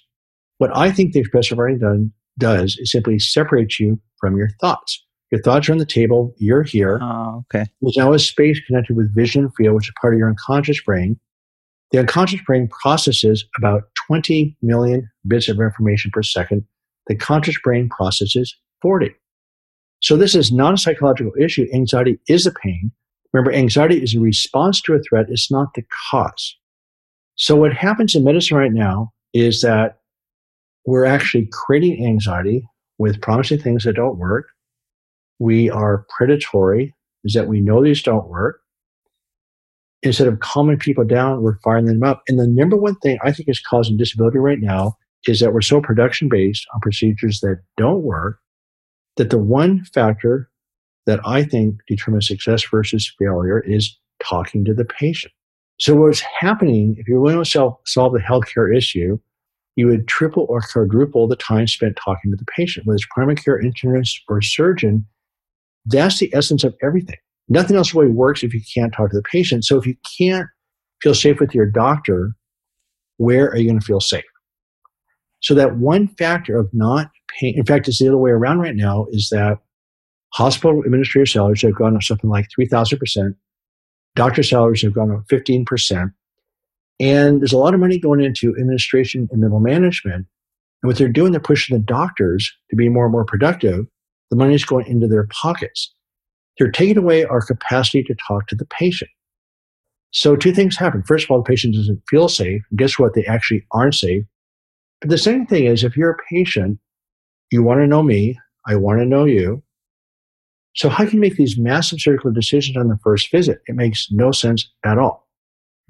What 0.58 0.76
I 0.76 0.90
think 0.90 1.12
the 1.12 1.20
expressive 1.20 1.56
writing 1.56 1.78
done, 1.78 2.12
does 2.38 2.76
is 2.78 2.92
simply 2.92 3.18
separate 3.18 3.78
you 3.78 4.00
from 4.18 4.36
your 4.36 4.50
thoughts. 4.60 5.04
Your 5.30 5.42
thoughts 5.42 5.68
are 5.68 5.72
on 5.72 5.78
the 5.78 5.86
table. 5.86 6.34
You're 6.38 6.62
here. 6.62 6.98
Oh, 7.02 7.44
okay. 7.52 7.66
There's 7.80 7.96
now 7.96 8.12
a 8.12 8.18
space 8.18 8.60
connected 8.66 8.96
with 8.96 9.14
vision 9.14 9.44
and 9.44 9.54
feel, 9.54 9.74
which 9.74 9.88
is 9.88 9.94
part 10.00 10.14
of 10.14 10.18
your 10.18 10.28
unconscious 10.28 10.80
brain. 10.80 11.18
The 11.90 11.98
unconscious 11.98 12.40
brain 12.46 12.68
processes 12.68 13.44
about 13.56 13.84
20 14.06 14.56
million 14.62 15.08
bits 15.26 15.48
of 15.48 15.60
information 15.60 16.10
per 16.10 16.22
second. 16.22 16.64
The 17.06 17.16
conscious 17.16 17.56
brain 17.62 17.88
processes 17.88 18.54
40. 18.82 19.14
So 20.00 20.16
this 20.16 20.34
is 20.34 20.52
not 20.52 20.74
a 20.74 20.78
psychological 20.78 21.32
issue. 21.38 21.66
Anxiety 21.74 22.18
is 22.28 22.46
a 22.46 22.52
pain. 22.52 22.92
Remember, 23.32 23.52
anxiety 23.52 24.02
is 24.02 24.14
a 24.14 24.20
response 24.20 24.80
to 24.82 24.94
a 24.94 25.00
threat. 25.00 25.26
It's 25.28 25.50
not 25.50 25.74
the 25.74 25.84
cause. 26.10 26.56
So 27.34 27.56
what 27.56 27.72
happens 27.72 28.14
in 28.14 28.24
medicine 28.24 28.56
right 28.56 28.72
now 28.72 29.12
is 29.34 29.60
that 29.60 29.98
we're 30.86 31.04
actually 31.04 31.48
creating 31.52 32.04
anxiety 32.06 32.66
with 32.98 33.20
promising 33.20 33.58
things 33.58 33.84
that 33.84 33.96
don't 33.96 34.18
work. 34.18 34.46
We 35.38 35.70
are 35.70 36.06
predatory, 36.16 36.94
is 37.24 37.34
that 37.34 37.48
we 37.48 37.60
know 37.60 37.82
these 37.82 38.02
don't 38.02 38.28
work 38.28 38.60
instead 40.02 40.28
of 40.28 40.40
calming 40.40 40.78
people 40.78 41.04
down, 41.04 41.42
we're 41.42 41.58
firing 41.58 41.86
them 41.86 42.02
up. 42.02 42.22
And 42.28 42.38
the 42.38 42.46
number 42.46 42.76
one 42.76 42.96
thing 42.96 43.18
I 43.22 43.32
think 43.32 43.48
is 43.48 43.60
causing 43.60 43.96
disability 43.96 44.38
right 44.38 44.60
now 44.60 44.96
is 45.26 45.40
that 45.40 45.52
we're 45.52 45.60
so 45.60 45.80
production 45.80 46.28
based 46.28 46.66
on 46.74 46.80
procedures 46.80 47.40
that 47.40 47.62
don't 47.76 48.02
work 48.02 48.38
that 49.16 49.30
the 49.30 49.38
one 49.38 49.84
factor 49.92 50.48
that 51.06 51.20
I 51.26 51.42
think 51.42 51.76
determines 51.88 52.28
success 52.28 52.62
versus 52.64 53.12
failure 53.18 53.60
is 53.60 53.98
talking 54.22 54.64
to 54.64 54.74
the 54.74 54.84
patient. 54.84 55.32
So 55.78 55.94
what's 55.94 56.22
happening, 56.40 56.96
if 56.98 57.08
you're 57.08 57.20
willing 57.20 57.42
to 57.42 57.48
solve, 57.48 57.76
solve 57.86 58.12
the 58.12 58.20
healthcare 58.20 58.74
issue, 58.74 59.18
you 59.76 59.86
would 59.86 60.08
triple 60.08 60.46
or 60.48 60.60
quadruple 60.60 61.28
the 61.28 61.36
time 61.36 61.66
spent 61.66 61.96
talking 61.96 62.30
to 62.30 62.36
the 62.36 62.44
patient. 62.44 62.86
Whether 62.86 62.96
it's 62.96 63.06
primary 63.10 63.36
care 63.36 63.60
internist 63.60 64.18
or 64.28 64.40
surgeon, 64.42 65.06
that's 65.88 66.18
the 66.18 66.32
essence 66.34 66.64
of 66.64 66.74
everything. 66.82 67.16
Nothing 67.48 67.76
else 67.76 67.94
really 67.94 68.10
works 68.10 68.42
if 68.42 68.52
you 68.54 68.60
can't 68.74 68.92
talk 68.92 69.10
to 69.10 69.16
the 69.16 69.22
patient. 69.22 69.64
So 69.64 69.78
if 69.78 69.86
you 69.86 69.96
can't 70.18 70.46
feel 71.02 71.14
safe 71.14 71.40
with 71.40 71.54
your 71.54 71.66
doctor, 71.66 72.34
where 73.16 73.48
are 73.48 73.56
you 73.56 73.68
going 73.68 73.80
to 73.80 73.84
feel 73.84 74.00
safe? 74.00 74.24
So 75.40 75.54
that 75.54 75.76
one 75.76 76.08
factor 76.08 76.58
of 76.58 76.68
not 76.72 77.10
in 77.40 77.64
fact, 77.64 77.88
it's 77.88 77.98
the 77.98 78.08
other 78.08 78.18
way 78.18 78.30
around 78.30 78.58
right 78.58 78.74
now, 78.74 79.06
is 79.10 79.28
that 79.30 79.58
hospital 80.32 80.82
administrator 80.84 81.26
salaries 81.26 81.62
have 81.62 81.74
gone 81.74 81.96
up 81.96 82.02
something 82.02 82.30
like 82.30 82.48
3,000%. 82.58 83.34
Doctor 84.14 84.42
salaries 84.42 84.82
have 84.82 84.94
gone 84.94 85.12
up 85.12 85.24
15%. 85.30 86.12
And 87.00 87.40
there's 87.40 87.52
a 87.52 87.58
lot 87.58 87.74
of 87.74 87.80
money 87.80 87.98
going 87.98 88.20
into 88.20 88.56
administration 88.58 89.28
and 89.30 89.40
middle 89.40 89.60
management. 89.60 90.26
And 90.82 90.88
what 90.88 90.98
they're 90.98 91.08
doing, 91.08 91.32
they're 91.32 91.40
pushing 91.40 91.76
the 91.76 91.82
doctors 91.82 92.52
to 92.70 92.76
be 92.76 92.88
more 92.88 93.04
and 93.04 93.12
more 93.12 93.24
productive. 93.24 93.86
The 94.30 94.36
money 94.36 94.54
is 94.54 94.64
going 94.64 94.86
into 94.86 95.08
their 95.08 95.26
pockets. 95.30 95.92
They're 96.58 96.70
taking 96.70 96.98
away 96.98 97.24
our 97.24 97.40
capacity 97.40 98.02
to 98.04 98.16
talk 98.26 98.48
to 98.48 98.54
the 98.54 98.66
patient. 98.66 99.10
So 100.10 100.36
two 100.36 100.52
things 100.52 100.76
happen. 100.76 101.02
First 101.02 101.24
of 101.24 101.30
all, 101.30 101.38
the 101.38 101.48
patient 101.48 101.74
doesn't 101.74 102.02
feel 102.08 102.28
safe. 102.28 102.62
Guess 102.76 102.98
what? 102.98 103.14
They 103.14 103.24
actually 103.26 103.64
aren't 103.72 103.94
safe. 103.94 104.24
But 105.00 105.10
the 105.10 105.18
second 105.18 105.46
thing 105.46 105.66
is 105.66 105.84
if 105.84 105.96
you're 105.96 106.10
a 106.10 106.34
patient, 106.34 106.78
you 107.50 107.62
want 107.62 107.80
to 107.80 107.86
know 107.86 108.02
me, 108.02 108.38
I 108.66 108.76
want 108.76 109.00
to 109.00 109.06
know 109.06 109.24
you. 109.24 109.62
So 110.74 110.88
how 110.88 111.04
can 111.04 111.14
you 111.14 111.20
make 111.20 111.36
these 111.36 111.58
massive 111.58 112.00
surgical 112.00 112.32
decisions 112.32 112.76
on 112.76 112.88
the 112.88 112.98
first 113.02 113.30
visit? 113.30 113.60
It 113.66 113.74
makes 113.74 114.08
no 114.10 114.32
sense 114.32 114.68
at 114.84 114.98
all. 114.98 115.28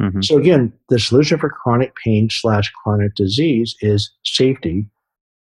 Mm-hmm. 0.01 0.23
So 0.23 0.39
again, 0.39 0.73
the 0.89 0.99
solution 0.99 1.39
for 1.39 1.51
chronic 1.51 1.95
pain 1.97 2.29
slash 2.31 2.71
chronic 2.83 3.15
disease 3.15 3.75
is 3.81 4.11
safety. 4.25 4.87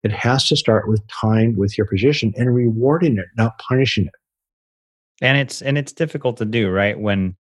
It 0.03 0.11
has 0.11 0.47
to 0.47 0.55
start 0.55 0.87
with 0.87 1.01
time 1.07 1.55
with 1.57 1.77
your 1.77 1.85
position 1.85 2.33
and 2.35 2.53
rewarding 2.53 3.17
it, 3.17 3.25
not 3.37 3.59
punishing 3.59 4.05
it. 4.05 4.13
And 5.21 5.37
it's 5.37 5.61
and 5.61 5.77
it's 5.77 5.93
difficult 5.93 6.37
to 6.37 6.45
do 6.45 6.69
right 6.69 6.99
when 6.99 7.35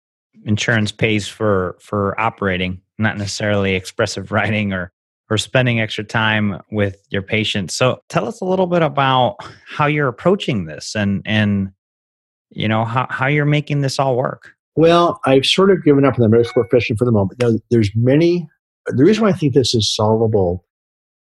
insurance 0.45 0.93
pays 0.93 1.29
for 1.29 1.77
for 1.81 2.19
operating 2.21 2.81
not 2.99 3.17
necessarily 3.17 3.75
expressive 3.75 4.33
writing 4.33 4.73
or 4.73 4.93
or 5.29 5.39
spending 5.39 5.81
extra 5.81 6.05
time 6.05 6.61
with 6.71 7.05
your 7.11 7.23
patients 7.23 7.75
so 7.75 7.99
tell 8.09 8.27
us 8.29 8.41
a 8.41 8.45
little 8.45 8.67
bit 8.67 8.83
about 8.83 9.37
how 9.67 9.87
you're 9.87 10.09
approaching 10.09 10.67
this 10.67 10.95
and 10.95 11.23
and 11.25 11.71
you 12.51 12.69
know 12.69 12.85
how, 12.85 13.07
how 13.11 13.27
you're 13.27 13.45
making 13.45 13.81
this 13.81 13.99
all 13.99 14.17
work. 14.17 14.53
Well 14.77 15.21
i've 15.25 15.47
sort 15.47 15.71
of 15.71 15.83
given 15.85 16.05
up 16.05 16.15
on 16.15 16.21
the 16.21 16.29
medical 16.29 16.63
profession 16.63 16.97
for 16.97 17.05
the 17.05 17.13
moment. 17.13 17.41
Now 17.41 17.53
there's 17.71 17.91
many 17.95 18.49
the 18.87 19.05
reason 19.05 19.25
why 19.25 19.31
i 19.31 19.33
think 19.33 19.55
this 19.55 19.75
is 19.75 19.95
solvable 19.95 20.66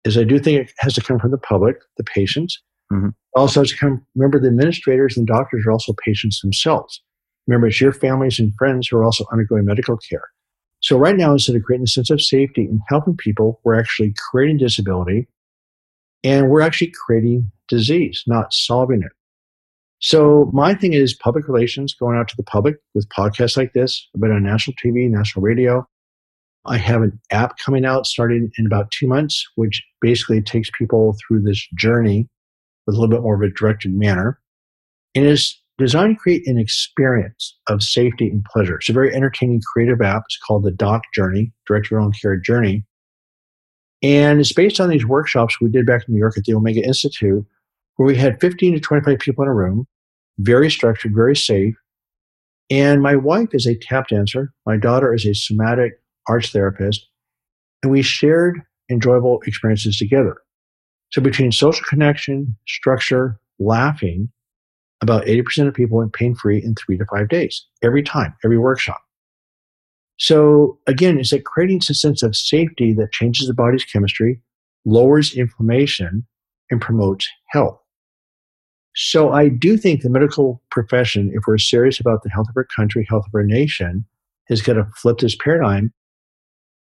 is 0.06 0.18
i 0.18 0.24
do 0.24 0.39
think 0.39 0.60
it 0.62 0.72
has 0.79 0.94
to 0.94 1.01
come 1.01 1.20
from 1.20 1.32
the 1.32 1.38
public 1.38 1.77
the 1.98 2.03
patients 2.03 2.62
Mm-hmm. 2.91 3.10
Also, 3.36 3.63
to 3.63 3.77
come, 3.77 4.06
remember 4.15 4.39
the 4.39 4.48
administrators 4.48 5.15
and 5.15 5.27
doctors 5.27 5.65
are 5.65 5.72
also 5.72 5.94
patients 6.03 6.41
themselves. 6.41 7.01
Remember, 7.48 7.68
it's 7.68 7.82
your 7.82 7.94
families 7.94 8.39
and 8.39 8.53
friends 8.56 8.88
who 8.88 8.98
are 8.98 9.03
also 9.03 9.25
undergoing 9.32 9.65
medical 9.65 9.98
care. 9.98 10.29
So, 10.82 10.98
right 10.98 11.15
now, 11.15 11.34
instead 11.34 11.56
of 11.56 11.63
creating 11.63 11.84
a 11.84 11.88
sense 11.88 12.10
of 12.10 12.22
safety 12.22 12.65
and 12.65 12.79
helping 12.88 13.18
people, 13.18 13.60
we're 13.63 13.79
actually 13.79 14.13
creating 14.32 14.58
disability 14.58 15.27
and 16.24 16.50
we're 16.50 16.62
actually 16.62 16.91
creating 17.06 17.51
disease, 17.68 18.24
not 18.27 18.53
solving 18.53 19.03
it. 19.03 19.12
So, 20.00 20.50
my 20.53 20.74
thing 20.74 20.94
is 20.94 21.13
public 21.13 21.48
relations, 21.48 21.94
going 21.94 22.18
out 22.18 22.27
to 22.29 22.38
the 22.38 22.44
public 22.44 22.77
with 22.96 23.08
podcasts 23.10 23.58
like 23.58 23.74
this. 23.74 24.08
I've 24.15 24.24
on 24.24 24.44
national 24.44 24.75
TV, 24.84 25.10
national 25.10 25.44
radio. 25.44 25.88
I 26.65 26.77
have 26.77 27.01
an 27.01 27.19
app 27.31 27.57
coming 27.57 27.85
out 27.85 28.05
starting 28.05 28.51
in 28.57 28.65
about 28.65 28.91
two 28.91 29.07
months, 29.07 29.45
which 29.55 29.81
basically 30.01 30.41
takes 30.41 30.69
people 30.77 31.15
through 31.19 31.41
this 31.41 31.65
journey 31.75 32.27
with 32.85 32.95
a 32.95 32.99
little 32.99 33.15
bit 33.15 33.23
more 33.23 33.35
of 33.35 33.41
a 33.41 33.53
directed 33.53 33.93
manner. 33.93 34.39
And 35.15 35.25
is 35.25 35.59
designed 35.79 36.15
to 36.15 36.19
create 36.19 36.45
an 36.45 36.59
experience 36.59 37.57
of 37.67 37.81
safety 37.81 38.27
and 38.27 38.43
pleasure. 38.45 38.75
It's 38.75 38.89
a 38.89 38.93
very 38.93 39.15
entertaining, 39.15 39.61
creative 39.61 40.01
app. 40.01 40.23
It's 40.27 40.37
called 40.37 40.63
the 40.63 40.71
Doc 40.71 41.03
Journey, 41.15 41.51
Direct 41.65 41.89
Your 41.89 42.01
Own 42.01 42.11
Care 42.11 42.37
Journey. 42.37 42.85
And 44.01 44.39
it's 44.39 44.53
based 44.53 44.79
on 44.79 44.89
these 44.89 45.05
workshops 45.05 45.59
we 45.59 45.69
did 45.69 45.85
back 45.85 46.07
in 46.07 46.13
New 46.13 46.19
York 46.19 46.37
at 46.37 46.43
the 46.43 46.53
Omega 46.53 46.81
Institute, 46.81 47.45
where 47.95 48.05
we 48.05 48.15
had 48.15 48.39
15 48.39 48.73
to 48.73 48.79
25 48.79 49.19
people 49.19 49.43
in 49.43 49.49
a 49.49 49.53
room, 49.53 49.87
very 50.37 50.69
structured, 50.69 51.15
very 51.15 51.35
safe. 51.35 51.75
And 52.69 53.01
my 53.01 53.15
wife 53.15 53.49
is 53.53 53.65
a 53.65 53.75
tap 53.75 54.09
dancer. 54.09 54.53
My 54.65 54.77
daughter 54.77 55.13
is 55.13 55.25
a 55.25 55.33
somatic 55.33 55.99
arts 56.29 56.51
therapist. 56.51 57.07
And 57.83 57.91
we 57.91 58.01
shared 58.01 58.62
enjoyable 58.89 59.41
experiences 59.45 59.98
together. 59.98 60.38
So 61.12 61.21
between 61.21 61.51
social 61.51 61.83
connection, 61.89 62.55
structure, 62.67 63.39
laughing, 63.57 64.29
about 65.01 65.25
80% 65.25 65.67
of 65.67 65.74
people 65.74 65.98
went 65.98 66.13
pain 66.13 66.36
free 66.36 66.62
in 66.63 66.75
three 66.75 66.98
to 66.98 67.05
five 67.05 67.29
days, 67.29 67.65
every 67.83 68.03
time, 68.03 68.36
every 68.43 68.57
workshop. 68.57 69.01
So 70.17 70.77
again, 70.86 71.17
it's 71.17 71.31
like 71.31 71.45
creating 71.45 71.81
a 71.89 71.93
sense 71.93 72.21
of 72.21 72.36
safety 72.36 72.93
that 72.93 73.13
changes 73.13 73.48
the 73.48 73.53
body's 73.53 73.86
chemistry, 73.86 74.41
lowers 74.86 75.33
inflammation, 75.33 76.27
and 76.69 76.81
promotes 76.81 77.27
health. 77.48 77.79
So 78.95 79.31
I 79.31 79.48
do 79.48 79.77
think 79.77 80.01
the 80.01 80.09
medical 80.09 80.62
profession, 80.71 81.31
if 81.33 81.43
we're 81.48 81.57
serious 81.57 82.00
about 82.00 82.24
the 82.24 82.29
health 82.29 82.48
of 82.50 82.57
our 82.57 82.67
country, 82.75 83.05
health 83.09 83.25
of 83.27 83.33
our 83.33 83.43
nation, 83.43 84.05
has 84.50 84.62
got 84.62 84.74
to 84.74 84.86
flip 84.98 85.19
this 85.19 85.36
paradigm. 85.36 85.93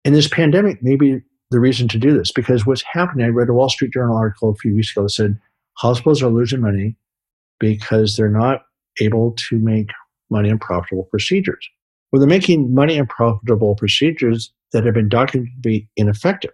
And 0.07 0.15
this 0.15 0.29
pandemic 0.29 0.81
maybe 0.81 1.21
the 1.51 1.59
reason 1.59 1.89
to 1.89 1.97
do 1.97 2.17
this 2.17 2.31
because 2.31 2.65
what's 2.65 2.81
happening, 2.93 3.25
I 3.25 3.29
read 3.29 3.49
a 3.49 3.53
Wall 3.53 3.69
Street 3.69 3.91
Journal 3.91 4.15
article 4.15 4.49
a 4.49 4.55
few 4.55 4.73
weeks 4.73 4.91
ago 4.91 5.03
that 5.03 5.09
said 5.09 5.37
hospitals 5.73 6.23
are 6.23 6.29
losing 6.29 6.61
money 6.61 6.95
because 7.59 8.15
they're 8.15 8.29
not 8.29 8.61
able 9.01 9.33
to 9.49 9.59
make 9.59 9.89
money 10.29 10.49
on 10.49 10.59
profitable 10.59 11.09
procedures. 11.11 11.67
Well, 12.09 12.21
they're 12.21 12.29
making 12.29 12.73
money 12.73 12.97
on 12.97 13.07
profitable 13.07 13.75
procedures 13.75 14.53
that 14.71 14.85
have 14.85 14.93
been 14.93 15.09
documented 15.09 15.55
to 15.61 15.69
be 15.69 15.89
ineffective. 15.97 16.53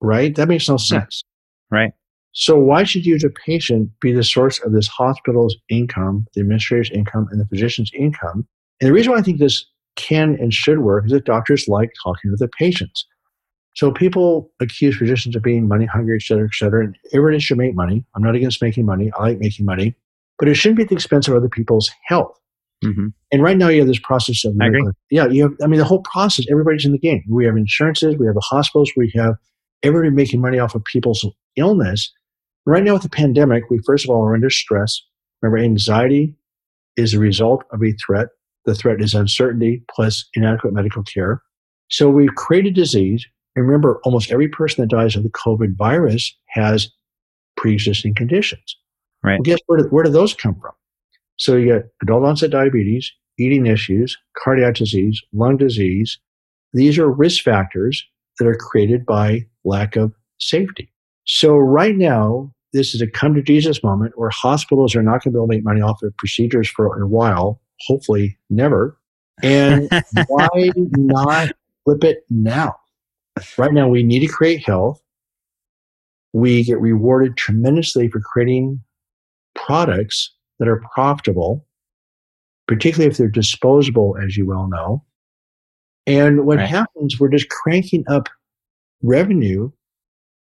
Right? 0.00 0.34
That 0.36 0.48
makes 0.48 0.70
no 0.70 0.76
hmm. 0.76 0.78
sense. 0.78 1.22
Right. 1.70 1.92
So 2.32 2.58
why 2.58 2.84
should 2.84 3.04
you 3.04 3.14
as 3.14 3.24
a 3.24 3.30
patient 3.30 3.90
be 4.00 4.12
the 4.12 4.24
source 4.24 4.58
of 4.60 4.72
this 4.72 4.88
hospital's 4.88 5.54
income, 5.68 6.26
the 6.34 6.40
administrator's 6.40 6.90
income, 6.92 7.28
and 7.30 7.38
the 7.38 7.46
physician's 7.46 7.90
income? 7.94 8.48
And 8.80 8.88
the 8.88 8.94
reason 8.94 9.12
why 9.12 9.18
I 9.18 9.22
think 9.22 9.38
this 9.38 9.66
can 9.96 10.36
and 10.40 10.52
should 10.52 10.78
work 10.80 11.06
is 11.06 11.12
that 11.12 11.24
doctors 11.24 11.66
like 11.68 11.90
talking 12.02 12.30
to 12.30 12.36
the 12.36 12.48
patients. 12.48 13.06
So 13.74 13.92
people 13.92 14.50
accuse 14.60 14.96
physicians 14.96 15.36
of 15.36 15.42
being 15.42 15.68
money 15.68 15.84
hungry, 15.84 16.16
et 16.16 16.22
cetera, 16.22 16.46
et 16.46 16.54
cetera. 16.54 16.84
And 16.84 16.96
everybody 17.12 17.40
should 17.40 17.58
make 17.58 17.74
money. 17.74 18.04
I'm 18.14 18.22
not 18.22 18.34
against 18.34 18.62
making 18.62 18.86
money. 18.86 19.10
I 19.18 19.22
like 19.22 19.38
making 19.38 19.66
money, 19.66 19.94
but 20.38 20.48
it 20.48 20.54
shouldn't 20.54 20.78
be 20.78 20.84
at 20.84 20.88
the 20.88 20.94
expense 20.94 21.28
of 21.28 21.34
other 21.34 21.48
people's 21.48 21.90
health. 22.06 22.38
Mm-hmm. 22.84 23.08
And 23.32 23.42
right 23.42 23.56
now, 23.56 23.68
you 23.68 23.80
have 23.80 23.88
this 23.88 23.98
process 23.98 24.44
of 24.44 24.54
medical, 24.54 24.92
yeah, 25.10 25.26
you 25.26 25.42
have. 25.44 25.52
I 25.62 25.66
mean, 25.66 25.78
the 25.78 25.84
whole 25.84 26.02
process. 26.02 26.44
Everybody's 26.50 26.84
in 26.84 26.92
the 26.92 26.98
game. 26.98 27.22
We 27.28 27.46
have 27.46 27.56
insurances. 27.56 28.16
We 28.16 28.26
have 28.26 28.34
the 28.34 28.44
hospitals. 28.44 28.92
We 28.96 29.12
have 29.16 29.36
everybody 29.82 30.14
making 30.14 30.42
money 30.42 30.58
off 30.58 30.74
of 30.74 30.84
people's 30.84 31.26
illness. 31.56 32.12
Right 32.66 32.82
now, 32.82 32.92
with 32.92 33.02
the 33.02 33.08
pandemic, 33.08 33.70
we 33.70 33.78
first 33.86 34.04
of 34.04 34.10
all 34.10 34.22
are 34.22 34.34
under 34.34 34.50
stress. 34.50 35.00
Remember, 35.40 35.62
anxiety 35.62 36.34
is 36.96 37.14
a 37.14 37.18
result 37.18 37.64
of 37.72 37.82
a 37.82 37.92
threat. 37.92 38.28
The 38.66 38.74
threat 38.74 39.00
is 39.00 39.14
uncertainty 39.14 39.82
plus 39.88 40.28
inadequate 40.34 40.74
medical 40.74 41.02
care. 41.02 41.42
So 41.88 42.10
we've 42.10 42.34
created 42.34 42.74
disease. 42.74 43.26
And 43.54 43.64
remember, 43.64 44.00
almost 44.04 44.30
every 44.30 44.48
person 44.48 44.82
that 44.82 44.94
dies 44.94 45.16
of 45.16 45.22
the 45.22 45.30
COVID 45.30 45.76
virus 45.76 46.36
has 46.48 46.90
pre-existing 47.56 48.14
conditions. 48.14 48.76
Right. 49.22 49.38
Well, 49.38 49.44
guess 49.44 49.60
where 49.66 49.78
do, 49.78 49.84
where 49.88 50.04
do 50.04 50.10
those 50.10 50.34
come 50.34 50.56
from? 50.60 50.72
So 51.38 51.56
you 51.56 51.66
get 51.72 51.88
adult 52.02 52.24
onset 52.24 52.50
diabetes, 52.50 53.10
eating 53.38 53.66
issues, 53.66 54.16
cardiac 54.36 54.74
disease, 54.74 55.22
lung 55.32 55.56
disease. 55.56 56.18
These 56.72 56.98
are 56.98 57.10
risk 57.10 57.42
factors 57.42 58.04
that 58.38 58.46
are 58.46 58.54
created 58.54 59.06
by 59.06 59.46
lack 59.64 59.96
of 59.96 60.12
safety. 60.38 60.92
So 61.24 61.56
right 61.56 61.96
now, 61.96 62.52
this 62.72 62.94
is 62.94 63.00
a 63.00 63.06
come 63.06 63.34
to 63.34 63.42
Jesus 63.42 63.82
moment 63.82 64.12
where 64.16 64.30
hospitals 64.30 64.94
are 64.94 65.02
not 65.02 65.24
going 65.24 65.32
to 65.32 65.36
be 65.36 65.36
able 65.38 65.46
to 65.46 65.56
make 65.56 65.64
money 65.64 65.80
off 65.80 66.02
of 66.02 66.16
procedures 66.18 66.68
for 66.68 67.00
a 67.00 67.06
while, 67.06 67.60
hopefully 67.80 68.38
never. 68.50 68.98
And 69.42 69.88
why 70.28 70.70
not 70.76 71.52
flip 71.84 72.04
it 72.04 72.24
now? 72.30 72.76
Right 73.58 73.72
now, 73.72 73.88
we 73.88 74.02
need 74.02 74.20
to 74.20 74.28
create 74.28 74.64
health. 74.64 75.02
We 76.32 76.64
get 76.64 76.80
rewarded 76.80 77.36
tremendously 77.36 78.08
for 78.08 78.20
creating 78.20 78.80
products 79.54 80.32
that 80.58 80.68
are 80.68 80.82
profitable, 80.94 81.66
particularly 82.66 83.10
if 83.10 83.16
they're 83.16 83.28
disposable, 83.28 84.16
as 84.22 84.36
you 84.36 84.46
well 84.46 84.68
know. 84.68 85.04
And 86.06 86.46
what 86.46 86.58
right. 86.58 86.68
happens, 86.68 87.18
we're 87.18 87.28
just 87.28 87.48
cranking 87.48 88.04
up 88.08 88.28
revenue 89.02 89.70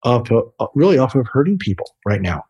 off 0.03 0.31
of, 0.31 0.53
uh, 0.59 0.67
really 0.75 0.99
off 0.99 1.15
of 1.15 1.27
hurting 1.27 1.59
people 1.59 1.87
right 2.07 2.23
now. 2.23 2.43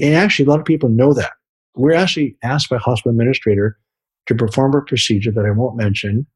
And 0.00 0.14
actually, 0.14 0.46
a 0.46 0.50
lot 0.50 0.60
of 0.60 0.66
people 0.66 0.88
know 0.88 1.12
that. 1.14 1.32
We're 1.74 1.94
actually 1.94 2.36
asked 2.42 2.70
by 2.70 2.76
hospital 2.76 3.10
administrator 3.10 3.78
to 4.26 4.34
perform 4.34 4.74
a 4.74 4.82
procedure 4.82 5.32
that 5.32 5.46
I 5.46 5.50
won't 5.50 5.76
mention 5.76 6.26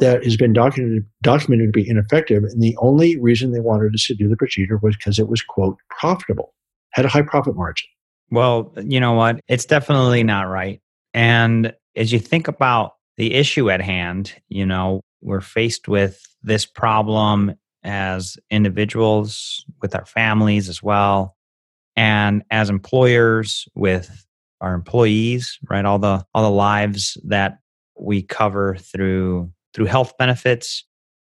that 0.00 0.24
has 0.24 0.36
been 0.36 0.52
documented, 0.52 1.04
documented 1.22 1.72
to 1.72 1.72
be 1.72 1.88
ineffective. 1.88 2.42
And 2.44 2.60
the 2.60 2.76
only 2.78 3.18
reason 3.20 3.52
they 3.52 3.60
wanted 3.60 3.94
us 3.94 4.06
to 4.06 4.14
do 4.14 4.28
the 4.28 4.36
procedure 4.36 4.78
was 4.82 4.96
because 4.96 5.18
it 5.18 5.28
was, 5.28 5.42
quote, 5.42 5.76
profitable, 5.88 6.52
had 6.90 7.04
a 7.04 7.08
high 7.08 7.22
profit 7.22 7.54
margin. 7.54 7.88
Well, 8.30 8.72
you 8.82 8.98
know 8.98 9.12
what? 9.12 9.40
It's 9.48 9.66
definitely 9.66 10.24
not 10.24 10.48
right. 10.48 10.80
And 11.12 11.72
as 11.94 12.12
you 12.12 12.18
think 12.18 12.48
about 12.48 12.94
the 13.16 13.34
issue 13.34 13.70
at 13.70 13.80
hand, 13.80 14.34
you 14.48 14.66
know, 14.66 15.00
we're 15.22 15.40
faced 15.40 15.86
with 15.86 16.20
this 16.42 16.66
problem 16.66 17.54
as 17.84 18.36
individuals, 18.50 19.64
with 19.80 19.94
our 19.94 20.06
families 20.06 20.68
as 20.68 20.82
well, 20.82 21.36
and 21.96 22.42
as 22.50 22.70
employers 22.70 23.68
with 23.74 24.26
our 24.64 24.74
employees, 24.74 25.58
right? 25.68 25.84
All 25.84 25.98
the 25.98 26.24
all 26.34 26.42
the 26.42 26.56
lives 26.56 27.16
that 27.24 27.58
we 27.98 28.22
cover 28.22 28.76
through 28.76 29.50
through 29.74 29.86
health 29.86 30.14
benefits 30.18 30.84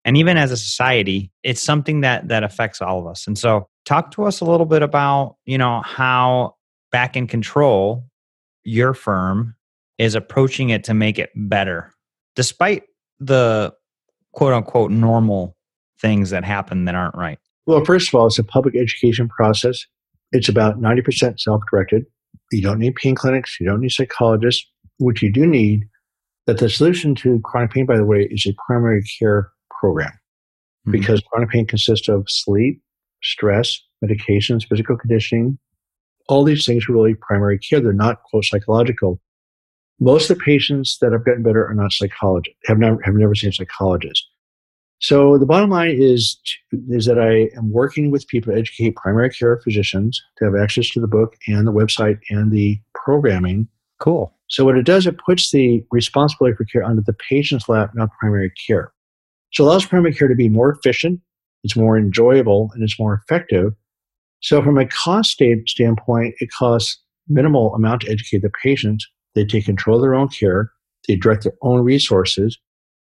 and 0.04 0.16
even 0.16 0.36
as 0.36 0.50
a 0.50 0.56
society, 0.56 1.30
it's 1.42 1.62
something 1.62 2.00
that 2.00 2.28
that 2.28 2.42
affects 2.42 2.80
all 2.80 3.00
of 3.00 3.06
us. 3.06 3.26
And 3.26 3.38
so 3.38 3.68
talk 3.84 4.10
to 4.12 4.24
us 4.24 4.40
a 4.40 4.44
little 4.44 4.66
bit 4.66 4.82
about, 4.82 5.36
you 5.44 5.58
know, 5.58 5.82
how 5.84 6.56
back 6.90 7.16
in 7.16 7.26
control 7.26 8.04
your 8.64 8.94
firm 8.94 9.54
is 9.98 10.14
approaching 10.14 10.70
it 10.70 10.84
to 10.84 10.94
make 10.94 11.18
it 11.18 11.30
better 11.34 11.92
despite 12.34 12.84
the 13.20 13.72
quote 14.32 14.52
unquote 14.52 14.90
normal 14.90 15.56
things 16.00 16.30
that 16.30 16.44
happen 16.44 16.86
that 16.86 16.94
aren't 16.94 17.14
right? 17.14 17.38
Well, 17.66 17.84
first 17.84 18.08
of 18.08 18.14
all, 18.14 18.26
it's 18.26 18.38
a 18.38 18.44
public 18.44 18.74
education 18.76 19.28
process. 19.28 19.86
It's 20.32 20.48
about 20.48 20.80
90% 20.80 21.38
self 21.38 21.62
directed. 21.70 22.06
You 22.50 22.62
don't 22.62 22.78
need 22.78 22.94
pain 22.94 23.14
clinics, 23.14 23.58
you 23.60 23.66
don't 23.66 23.80
need 23.80 23.90
psychologists. 23.90 24.66
What 24.98 25.22
you 25.22 25.32
do 25.32 25.46
need, 25.46 25.84
that 26.46 26.58
the 26.58 26.68
solution 26.68 27.14
to 27.16 27.40
chronic 27.44 27.70
pain, 27.72 27.86
by 27.86 27.96
the 27.96 28.04
way, 28.04 28.28
is 28.30 28.46
a 28.46 28.54
primary 28.66 29.02
care 29.18 29.50
program 29.80 30.10
mm-hmm. 30.10 30.92
because 30.92 31.22
chronic 31.22 31.50
pain 31.50 31.66
consists 31.66 32.08
of 32.08 32.24
sleep, 32.28 32.80
stress, 33.22 33.80
medications, 34.04 34.66
physical 34.68 34.96
conditioning. 34.96 35.58
All 36.28 36.44
these 36.44 36.64
things 36.64 36.88
are 36.88 36.92
really 36.92 37.14
primary 37.14 37.58
care. 37.58 37.80
They're 37.80 37.92
not, 37.92 38.22
quote, 38.24 38.44
psychological. 38.44 39.20
Most 39.98 40.30
of 40.30 40.38
the 40.38 40.44
patients 40.44 40.98
that 41.00 41.12
have 41.12 41.24
gotten 41.24 41.42
better 41.42 41.66
are 41.66 41.74
not 41.74 41.92
psychologists, 41.92 42.58
have 42.64 42.78
never, 42.78 43.00
have 43.04 43.14
never 43.14 43.34
seen 43.34 43.50
a 43.50 43.52
psychologist. 43.52 44.26
So 45.02 45.36
the 45.36 45.46
bottom 45.46 45.68
line 45.68 45.96
is 45.98 46.38
is 46.88 47.06
that 47.06 47.18
I 47.18 47.50
am 47.58 47.72
working 47.72 48.12
with 48.12 48.26
people 48.28 48.52
to 48.52 48.58
educate 48.58 48.94
primary 48.94 49.30
care 49.30 49.60
physicians 49.62 50.22
to 50.38 50.44
have 50.44 50.54
access 50.54 50.88
to 50.90 51.00
the 51.00 51.08
book 51.08 51.34
and 51.48 51.66
the 51.66 51.72
website 51.72 52.20
and 52.30 52.52
the 52.52 52.80
programming. 52.94 53.66
Cool. 53.98 54.32
So 54.48 54.64
what 54.64 54.78
it 54.78 54.86
does, 54.86 55.06
it 55.06 55.18
puts 55.18 55.50
the 55.50 55.84
responsibility 55.90 56.56
for 56.56 56.64
care 56.64 56.84
under 56.84 57.02
the 57.02 57.14
patient's 57.14 57.68
lap, 57.68 57.90
not 57.94 58.10
primary 58.20 58.52
care. 58.66 58.92
So 59.52 59.64
it 59.64 59.66
allows 59.66 59.86
primary 59.86 60.14
care 60.14 60.28
to 60.28 60.36
be 60.36 60.48
more 60.48 60.70
efficient, 60.70 61.20
it's 61.64 61.76
more 61.76 61.98
enjoyable, 61.98 62.70
and 62.74 62.84
it's 62.84 62.98
more 62.98 63.14
effective. 63.14 63.72
So 64.40 64.62
from 64.62 64.78
a 64.78 64.86
cost 64.86 65.40
standpoint, 65.66 66.34
it 66.38 66.50
costs 66.56 67.02
minimal 67.28 67.74
amount 67.74 68.02
to 68.02 68.10
educate 68.10 68.42
the 68.42 68.52
patients. 68.62 69.08
They 69.34 69.44
take 69.44 69.64
control 69.64 69.96
of 69.96 70.02
their 70.02 70.14
own 70.14 70.28
care. 70.28 70.70
They 71.08 71.16
direct 71.16 71.42
their 71.42 71.54
own 71.62 71.80
resources, 71.80 72.56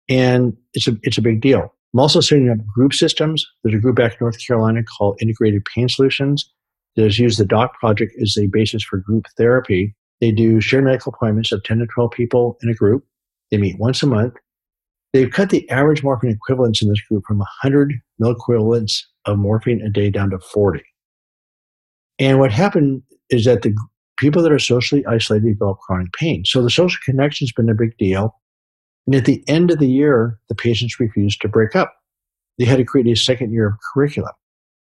and 0.09 0.55
it's 0.73 0.87
a 0.87 0.97
it's 1.03 1.17
a 1.17 1.21
big 1.21 1.39
deal. 1.39 1.73
I'm 1.93 1.99
also 1.99 2.21
setting 2.21 2.49
up 2.49 2.57
group 2.65 2.93
systems. 2.93 3.45
There's 3.63 3.75
a 3.75 3.79
group 3.79 3.95
back 3.95 4.13
in 4.13 4.17
North 4.21 4.45
Carolina 4.45 4.83
called 4.83 5.17
Integrated 5.21 5.65
Pain 5.65 5.89
Solutions 5.89 6.51
that 6.95 7.03
has 7.03 7.19
used 7.19 7.39
the 7.39 7.45
DOC 7.45 7.73
project 7.75 8.13
as 8.21 8.37
a 8.37 8.47
basis 8.47 8.83
for 8.83 8.97
group 8.97 9.25
therapy. 9.37 9.95
They 10.19 10.31
do 10.31 10.59
shared 10.59 10.83
medical 10.83 11.13
appointments 11.13 11.51
of 11.51 11.63
10 11.63 11.79
to 11.79 11.87
12 11.87 12.11
people 12.11 12.57
in 12.61 12.69
a 12.69 12.73
group. 12.73 13.05
They 13.51 13.57
meet 13.57 13.79
once 13.79 14.03
a 14.03 14.07
month. 14.07 14.33
They've 15.13 15.31
cut 15.31 15.49
the 15.49 15.69
average 15.69 16.03
morphine 16.03 16.31
equivalence 16.31 16.81
in 16.81 16.89
this 16.89 17.01
group 17.01 17.23
from 17.25 17.37
100 17.37 17.93
milliequivalents 18.21 19.03
of 19.25 19.37
morphine 19.37 19.81
a 19.81 19.89
day 19.89 20.09
down 20.09 20.31
to 20.31 20.39
40. 20.39 20.83
And 22.19 22.39
what 22.39 22.51
happened 22.51 23.03
is 23.29 23.45
that 23.45 23.61
the 23.61 23.75
people 24.17 24.41
that 24.41 24.51
are 24.51 24.59
socially 24.59 25.05
isolated 25.05 25.47
develop 25.47 25.79
chronic 25.79 26.11
pain. 26.13 26.43
So 26.45 26.61
the 26.61 26.69
social 26.69 26.99
connection 27.05 27.45
has 27.45 27.51
been 27.51 27.69
a 27.69 27.75
big 27.75 27.95
deal. 27.97 28.35
And 29.07 29.15
at 29.15 29.25
the 29.25 29.43
end 29.47 29.71
of 29.71 29.79
the 29.79 29.89
year, 29.89 30.37
the 30.49 30.55
patients 30.55 30.99
refused 30.99 31.41
to 31.41 31.47
break 31.47 31.75
up. 31.75 31.95
They 32.59 32.65
had 32.65 32.77
to 32.77 32.83
create 32.83 33.07
a 33.07 33.15
second 33.15 33.53
year 33.53 33.67
of 33.67 33.73
curriculum. 33.93 34.33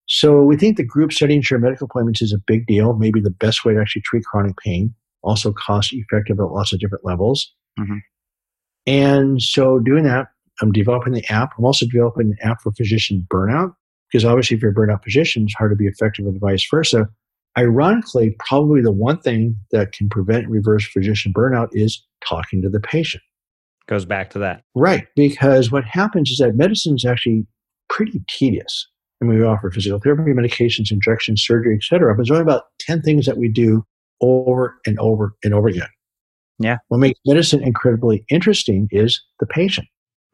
So 0.06 0.42
we 0.42 0.56
think 0.56 0.76
the 0.76 0.84
group 0.84 1.12
setting 1.12 1.42
shared 1.42 1.62
medical 1.62 1.86
appointments 1.86 2.22
is 2.22 2.32
a 2.32 2.38
big 2.46 2.66
deal, 2.66 2.94
maybe 2.94 3.20
the 3.20 3.30
best 3.30 3.64
way 3.64 3.74
to 3.74 3.80
actually 3.80 4.02
treat 4.02 4.24
chronic 4.24 4.56
pain, 4.58 4.94
also 5.22 5.52
cost 5.52 5.92
effective 5.92 6.38
at 6.38 6.50
lots 6.50 6.72
of 6.72 6.80
different 6.80 7.04
levels. 7.04 7.52
Mm-hmm. 7.78 7.98
And 8.86 9.42
so 9.42 9.78
doing 9.78 10.04
that, 10.04 10.28
I'm 10.60 10.72
developing 10.72 11.14
the 11.14 11.24
app. 11.30 11.52
I'm 11.58 11.64
also 11.64 11.86
developing 11.86 12.28
an 12.28 12.48
app 12.48 12.62
for 12.62 12.72
physician 12.72 13.26
burnout, 13.32 13.74
because 14.10 14.24
obviously 14.24 14.56
if 14.56 14.62
you're 14.62 14.72
a 14.72 14.74
burnout 14.74 15.02
physician, 15.02 15.44
it's 15.44 15.54
hard 15.54 15.72
to 15.72 15.76
be 15.76 15.86
effective 15.86 16.26
and 16.26 16.40
vice 16.40 16.66
versa. 16.70 17.08
Ironically, 17.56 18.36
probably 18.38 18.82
the 18.82 18.92
one 18.92 19.20
thing 19.20 19.56
that 19.70 19.92
can 19.92 20.08
prevent 20.08 20.48
reverse 20.48 20.86
physician 20.86 21.32
burnout 21.32 21.68
is 21.72 22.04
talking 22.26 22.60
to 22.62 22.68
the 22.68 22.80
patient 22.80 23.22
goes 23.86 24.04
back 24.04 24.30
to 24.30 24.38
that. 24.40 24.62
Right. 24.74 25.06
Because 25.16 25.70
what 25.70 25.84
happens 25.84 26.30
is 26.30 26.38
that 26.38 26.54
medicine 26.54 26.94
is 26.94 27.04
actually 27.04 27.46
pretty 27.88 28.22
tedious. 28.28 28.88
And 29.20 29.30
we 29.30 29.42
offer 29.44 29.70
physical 29.70 30.00
therapy, 30.00 30.32
medications, 30.32 30.90
injections, 30.90 31.42
surgery, 31.46 31.76
etc. 31.76 32.12
But 32.14 32.18
there's 32.18 32.30
only 32.30 32.42
about 32.42 32.64
10 32.80 33.02
things 33.02 33.26
that 33.26 33.36
we 33.36 33.48
do 33.48 33.84
over 34.20 34.76
and 34.84 34.98
over 34.98 35.34
and 35.44 35.54
over 35.54 35.68
again. 35.68 35.88
Yeah. 36.58 36.78
What 36.88 36.98
makes 36.98 37.20
medicine 37.26 37.62
incredibly 37.62 38.24
interesting 38.30 38.88
is 38.90 39.22
the 39.40 39.46
patient. 39.46 39.86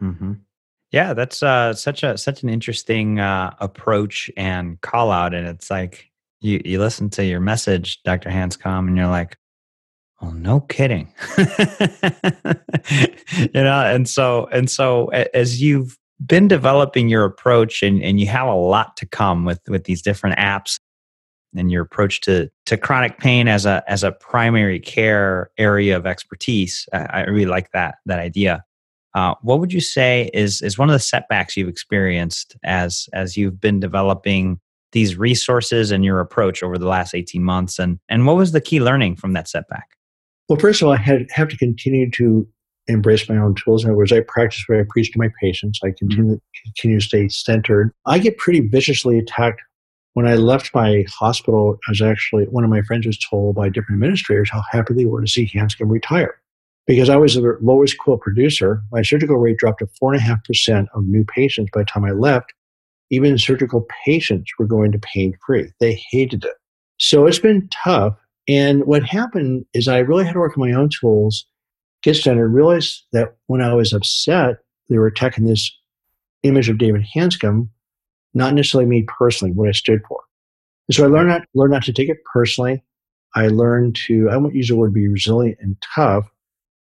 Mm-hmm. 0.03 0.35
Yeah, 0.91 1.13
that's 1.13 1.43
uh, 1.43 1.75
such 1.75 2.03
a 2.03 2.17
such 2.17 2.43
an 2.43 2.49
interesting 2.49 3.21
uh, 3.21 3.55
approach 3.59 4.31
and 4.39 4.81
call 4.81 5.11
out, 5.11 5.35
and 5.35 5.47
it's 5.47 5.71
like 5.71 6.07
you 6.41 6.63
you 6.65 6.79
listen 6.79 7.11
to 7.11 7.25
your 7.25 7.41
message, 7.41 8.03
Dr. 8.05 8.31
Hanscom, 8.31 8.89
and 8.89 8.97
you're 8.97 9.07
like, 9.07 9.37
Oh, 10.21 10.31
no 10.31 10.61
kidding. 10.61 11.13
you 11.39 11.45
know, 13.55 13.85
and 13.85 14.09
so 14.09 14.47
and 14.47 14.69
so 14.69 15.07
as 15.09 15.63
you've 15.63 15.97
been 16.25 16.49
developing 16.49 17.09
your 17.09 17.25
approach 17.25 17.83
and, 17.83 18.03
and 18.03 18.19
you 18.19 18.27
have 18.27 18.49
a 18.49 18.55
lot 18.55 18.97
to 18.97 19.07
come 19.07 19.45
with 19.45 19.61
with 19.69 19.85
these 19.85 20.03
different 20.03 20.37
apps 20.37 20.79
and 21.57 21.71
your 21.71 21.83
approach 21.83 22.21
to 22.23 22.51
to 22.67 22.77
chronic 22.77 23.19
pain 23.19 23.47
as 23.47 23.65
a 23.65 23.85
as 23.87 24.03
a 24.03 24.13
primary 24.13 24.81
care 24.81 25.51
area 25.57 25.97
of 25.97 26.07
expertise. 26.07 26.89
I, 26.93 26.99
I 26.99 27.21
really 27.25 27.47
like 27.47 27.71
that 27.73 27.97
that 28.07 28.19
idea. 28.19 28.65
Uh, 29.15 29.35
what 29.43 29.61
would 29.61 29.73
you 29.73 29.81
say 29.81 30.31
is 30.35 30.63
is 30.63 30.77
one 30.77 30.91
of 30.91 30.95
the 30.95 30.99
setbacks 30.99 31.57
you've 31.57 31.69
experienced 31.69 32.57
as 32.65 33.09
as 33.13 33.37
you've 33.37 33.61
been 33.61 33.79
developing 33.79 34.59
these 34.93 35.17
resources 35.17 35.91
and 35.91 36.05
your 36.05 36.19
approach 36.19 36.63
over 36.63 36.79
the 36.79 36.89
last 36.89 37.15
18 37.15 37.43
months 37.43 37.79
and 37.79 37.99
and 38.09 38.27
what 38.27 38.37
was 38.37 38.53
the 38.53 38.61
key 38.61 38.81
learning 38.81 39.17
from 39.17 39.33
that 39.35 39.49
setback 39.49 39.98
Well, 40.49 40.59
first 40.59 40.81
of 40.81 40.89
all, 40.89 40.95
I 40.95 40.99
had, 40.99 41.27
have 41.31 41.49
to 41.49 41.57
continue 41.57 42.11
to 42.13 42.47
embrace 42.89 43.29
my 43.29 43.37
own 43.37 43.55
tools. 43.55 43.85
In 43.85 43.91
other 43.91 43.97
words, 43.97 44.13
I 44.13 44.21
practice 44.21 44.65
what 44.67 44.79
I 44.79 44.85
preach 44.89 45.13
to 45.13 45.19
my 45.19 45.31
patients. 45.41 45.81
I 45.83 45.89
mm-hmm. 45.89 46.07
continue, 46.09 46.41
continue 46.65 47.01
to 47.01 47.07
stay 47.07 47.29
centered. 47.29 47.93
I 48.07 48.19
get 48.19 48.39
pretty 48.39 48.61
viciously 48.61 49.19
attacked. 49.19 49.61
When 50.15 50.27
I 50.27 50.35
left 50.35 50.75
my 50.75 51.05
hospital, 51.09 51.79
I 51.87 51.93
was 51.93 52.03
actually, 52.03 52.45
one 52.45 52.65
of 52.65 52.71
my 52.71 52.83
friends 52.83 53.07
was 53.07 53.19
told 53.19 53.55
by 53.55 53.69
different 53.69 54.03
administrators 54.03 54.51
how 54.51 54.63
happy 54.71 54.95
they 54.95 55.05
were 55.05 55.21
to 55.21 55.29
see 55.29 55.47
Hanscom 55.47 55.91
retire. 55.91 56.41
Because 56.87 57.11
I 57.11 57.17
was 57.17 57.35
the 57.35 57.57
lowest 57.61 57.99
quilt 57.99 58.23
producer, 58.23 58.83
my 58.91 59.03
surgical 59.03 59.37
rate 59.37 59.59
dropped 59.59 59.81
to 59.81 59.89
4.5% 60.03 60.87
of 60.95 61.05
new 61.05 61.25
patients 61.25 61.71
by 61.73 61.81
the 61.81 61.85
time 61.85 62.05
I 62.05 62.13
left. 62.13 62.55
Even 63.11 63.39
surgical 63.39 63.87
patients 64.05 64.51
were 64.59 64.67
going 64.67 64.93
to 64.93 64.99
pain 64.99 65.37
free. 65.47 65.71
They 65.79 66.03
hated 66.11 66.45
it. 66.45 66.55
So 66.99 67.27
it's 67.27 67.39
been 67.39 67.69
tough. 67.71 68.17
And 68.49 68.85
what 68.87 69.05
happened 69.05 69.67
is 69.75 69.89
I 69.89 69.99
really 69.99 70.25
had 70.25 70.33
to 70.33 70.39
work 70.39 70.57
on 70.57 70.69
my 70.69 70.75
own 70.75 70.89
tools 70.89 71.47
get 72.03 72.15
centered, 72.15 72.49
realized 72.49 73.05
that 73.13 73.37
when 73.47 73.61
I 73.61 73.75
was 73.75 73.93
upset, 73.93 74.59
they 74.89 74.99
were 74.99 75.07
attacking 75.07 75.45
this 75.45 75.71
image 76.43 76.69
of 76.69 76.79
David 76.79 77.05
Hanscom, 77.15 77.69
not 78.35 78.55
necessarily 78.55 78.89
me 78.89 79.05
personally, 79.19 79.53
what 79.53 79.69
I 79.69 79.73
stood 79.73 80.01
for. 80.09 80.21
And 80.89 80.95
so 80.95 81.05
I 81.05 81.09
learned 81.09 81.29
not, 81.29 81.43
learned 81.55 81.73
not 81.73 81.83
to 81.85 81.93
take 81.93 82.09
it 82.09 82.25
personally. 82.33 82.83
I 83.35 83.49
learned 83.49 83.97
to, 84.07 84.31
I 84.31 84.37
won't 84.37 84.55
use 84.55 84.69
the 84.69 84.77
word 84.77 84.95
be 84.95 85.09
resilient 85.09 85.59
and 85.61 85.77
tough, 85.95 86.25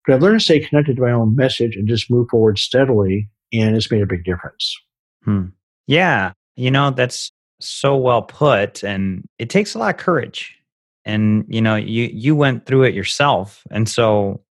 but 0.06 0.16
I've 0.16 0.22
learned 0.22 0.40
to 0.40 0.44
stay 0.44 0.60
connected 0.60 0.98
to 0.98 1.02
my 1.02 1.12
own 1.12 1.36
message 1.36 1.76
and 1.76 1.88
just 1.88 2.12
move 2.12 2.28
forward 2.30 2.58
steadily. 2.58 3.30
And 3.54 3.76
it's 3.78 3.92
made 3.92 4.02
a 4.02 4.08
big 4.08 4.26
difference. 4.26 4.76
Hmm. 5.24 5.46
Yeah. 5.88 6.34
You 6.56 6.72
know, 6.72 6.90
that's 6.90 7.32
so 7.60 7.96
well 7.96 8.24
put. 8.24 8.84
And 8.84 9.28
it 9.38 9.50
takes 9.50 9.76
a 9.76 9.80
lot 9.80 9.94
of 9.94 10.02
courage. 10.02 10.58
And, 11.06 11.46
you 11.48 11.62
know, 11.62 11.76
you, 11.76 12.10
you 12.14 12.36
went 12.36 12.66
through 12.66 12.84
it 12.84 12.94
yourself. 12.94 13.64
And 13.72 13.90
so 13.90 14.42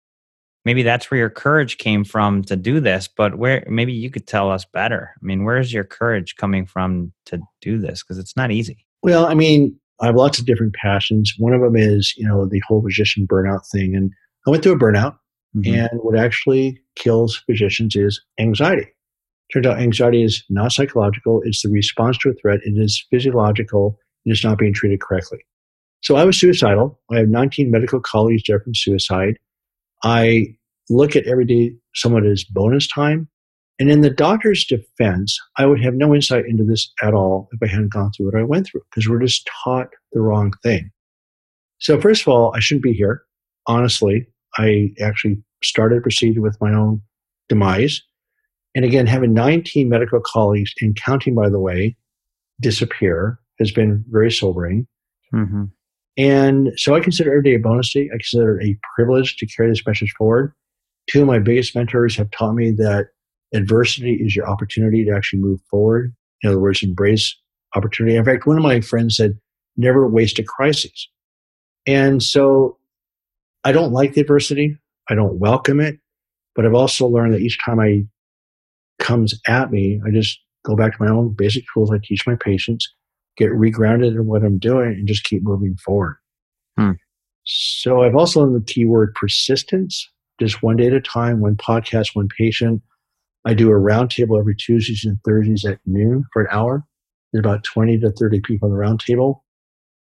maybe 0.65 0.83
that's 0.83 1.11
where 1.11 1.19
your 1.19 1.31
courage 1.31 1.79
came 1.79 2.05
from 2.05 2.43
to 2.45 2.57
do 2.57 2.81
this 2.81 3.09
but 3.09 3.37
where 3.37 3.65
maybe 3.69 3.93
you 3.93 4.11
could 4.11 4.27
tell 4.27 4.51
us 4.51 4.65
better. 4.65 5.13
I 5.21 5.25
mean 5.25 5.45
where's 5.45 5.73
your 5.73 5.85
courage 5.85 6.37
coming 6.37 6.67
from 6.67 7.13
to 7.27 7.41
do 7.61 7.79
this? 7.79 8.03
Because 8.03 8.19
it's 8.19 8.37
not 8.37 8.51
easy. 8.51 8.87
Well 9.03 9.27
i 9.27 9.35
mean 9.35 9.79
i 10.01 10.07
have 10.07 10.17
lots 10.17 10.39
of 10.39 10.47
different 10.47 10.75
passions. 10.75 11.35
One 11.39 11.53
of 11.53 11.61
them 11.61 11.77
is 11.77 12.15
you 12.17 12.27
know 12.27 12.47
the 12.47 12.63
whole 12.67 12.83
physician 12.83 13.27
burnout 13.27 13.69
thing 13.71 13.95
and 13.95 14.13
i 14.47 14.51
went 14.51 14.63
through 14.63 14.75
a 14.75 14.79
burnout 14.79 15.17
mm-hmm. 15.57 15.75
and 15.75 16.01
what 16.03 16.19
actually 16.19 16.81
kills 16.97 17.43
physicians 17.47 17.97
is 17.97 18.21
anxiety. 18.39 18.89
Turns 19.53 19.67
out 19.67 19.81
anxiety 19.81 20.23
is 20.23 20.45
not 20.49 20.73
psychological 20.73 21.43
it's 21.45 21.63
the 21.63 21.69
response 21.69 22.19
to 22.19 22.31
a 22.31 22.35
threat 22.35 22.61
it 22.65 22.79
is 22.79 23.05
physiological 23.11 23.99
and 24.25 24.33
it's 24.33 24.45
not 24.45 24.59
being 24.59 24.73
treated 24.73 25.01
correctly 25.01 25.39
so 26.03 26.17
i 26.17 26.25
was 26.25 26.39
suicidal 26.39 27.01
i 27.11 27.17
have 27.17 27.29
19 27.29 27.71
medical 27.71 28.01
colleagues 28.01 28.43
dead 28.43 28.63
from 28.63 28.75
suicide 28.75 29.37
I 30.03 30.57
look 30.91 31.17
at 31.17 31.27
every 31.27 31.45
day 31.45 31.75
somewhat 31.95 32.27
as 32.27 32.45
bonus 32.45 32.87
time. 32.87 33.29
And 33.79 33.91
in 33.91 34.01
the 34.01 34.11
doctor's 34.11 34.65
defense, 34.65 35.39
I 35.57 35.67
would 35.67 35.83
have 35.83 35.95
no 35.95 36.15
insight 36.15 36.45
into 36.47 36.65
this 36.65 36.93
at 37.03 37.15
all 37.15 37.49
if 37.53 37.59
I 37.63 37.67
hadn't 37.67 37.93
gone 37.93 38.13
through 38.13 38.27
what 38.27 38.39
I 38.41 38.45
went 38.45 38.67
through 38.67 38.83
because 38.91 39.09
we're 39.09 39.23
just 39.23 39.49
taught 39.65 39.89
the 40.13 40.21
wrong 40.21 40.53
thing. 40.63 40.91
So, 41.79 42.01
first 42.01 42.23
of 42.23 42.29
all, 42.29 42.55
I 42.55 42.61
shouldn't 42.61 42.85
be 42.85 42.93
here. 42.93 43.23
Honestly, 43.67 44.27
I 44.57 44.93
actually 45.01 45.43
started 45.65 46.03
proceeded 46.03 46.41
with 46.41 46.61
my 46.61 46.73
own 46.73 47.03
demise. 47.49 48.03
And 48.75 48.85
again, 48.85 49.07
having 49.07 49.35
19 49.35 49.89
medical 49.89 50.21
colleagues 50.21 50.73
and 50.81 50.95
counting, 50.95 51.35
by 51.35 51.49
the 51.49 51.59
way, 51.59 51.97
disappear 52.61 53.39
has 53.59 53.73
been 53.73 54.05
very 54.11 54.31
sobering. 54.31 54.87
Mm-hmm. 55.35 55.65
And 56.17 56.73
so 56.77 56.95
I 56.95 57.01
consider 57.01 57.31
every 57.31 57.43
day 57.43 57.55
a 57.55 57.59
bonus 57.59 57.93
day. 57.93 58.09
I 58.13 58.17
consider 58.17 58.61
it 58.61 58.67
a 58.67 58.79
privilege 58.95 59.37
to 59.37 59.47
carry 59.47 59.71
this 59.71 59.87
message 59.87 60.13
forward. 60.19 60.53
Two 61.09 61.23
of 61.23 61.27
my 61.27 61.39
biggest 61.39 61.75
mentors 61.75 62.17
have 62.17 62.31
taught 62.31 62.53
me 62.53 62.71
that 62.73 63.09
adversity 63.55 64.15
is 64.15 64.37
your 64.37 64.49
opportunity 64.49 65.05
to 65.05 65.13
actually 65.13 65.41
move 65.41 65.61
forward. 65.71 66.15
In 66.43 66.51
other 66.51 66.61
words, 66.61 66.83
embrace 66.83 67.37
opportunity. 67.75 68.17
In 68.17 68.25
fact, 68.25 68.47
one 68.47 68.57
of 68.57 68.63
my 68.63 68.81
friends 68.81 69.17
said, 69.17 69.39
never 69.77 70.07
waste 70.07 70.39
a 70.39 70.43
crisis. 70.43 71.09
And 71.87 72.23
so 72.23 72.79
I 73.65 73.73
don't 73.73 73.93
like 73.93 74.15
the 74.15 74.21
adversity. 74.21 74.77
I 75.09 75.15
don't 75.15 75.39
welcome 75.39 75.81
it. 75.81 75.99
But 76.55 76.67
I've 76.67 76.75
also 76.75 77.07
learned 77.07 77.33
that 77.33 77.41
each 77.41 77.59
time 77.65 77.81
I 77.81 78.05
comes 78.99 79.35
at 79.49 79.73
me, 79.73 80.01
I 80.07 80.11
just 80.11 80.39
go 80.65 80.77
back 80.77 80.97
to 80.97 81.03
my 81.03 81.11
own 81.11 81.31
basic 81.33 81.65
tools 81.73 81.91
I 81.91 81.99
teach 82.03 82.27
my 82.27 82.37
patients 82.37 82.93
get 83.37 83.51
regrounded 83.51 84.15
in 84.15 84.27
what 84.27 84.45
I'm 84.45 84.59
doing 84.59 84.93
and 84.93 85.09
just 85.09 85.25
keep 85.25 85.43
moving 85.43 85.77
forward. 85.77 86.17
Hmm. 86.77 86.93
So 87.45 88.03
I've 88.03 88.15
also 88.15 88.41
learned 88.41 88.57
the 88.57 88.73
keyword 88.73 89.15
persistence, 89.15 90.09
just 90.39 90.63
one 90.63 90.77
day 90.77 90.87
at 90.87 90.93
a 90.93 91.01
time, 91.01 91.41
one 91.41 91.57
podcast, 91.57 92.15
one 92.15 92.29
patient. 92.37 92.83
I 93.45 93.55
do 93.55 93.71
a 93.71 93.75
roundtable 93.75 94.39
every 94.39 94.55
Tuesdays 94.55 95.05
and 95.05 95.19
Thursdays 95.25 95.65
at 95.65 95.81
noon 95.87 96.25
for 96.33 96.43
an 96.43 96.49
hour. 96.51 96.85
There's 97.33 97.45
about 97.45 97.65
20 97.65 97.99
to 98.01 98.13
30 98.13 98.41
people 98.41 98.71
on 98.71 98.77
the 98.77 98.81
roundtable. 98.81 99.41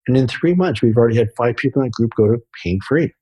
And 0.08 0.18
in 0.18 0.28
three 0.28 0.56
months, 0.56 0.82
we've 0.82 0.98
already 0.98 1.18
had 1.18 1.30
five 1.38 1.56
people 1.56 1.82
in 1.82 1.88
that 1.88 1.94
group 1.94 2.12
go 2.16 2.28
to 2.28 2.42
pain 2.64 2.80
free. 2.88 3.14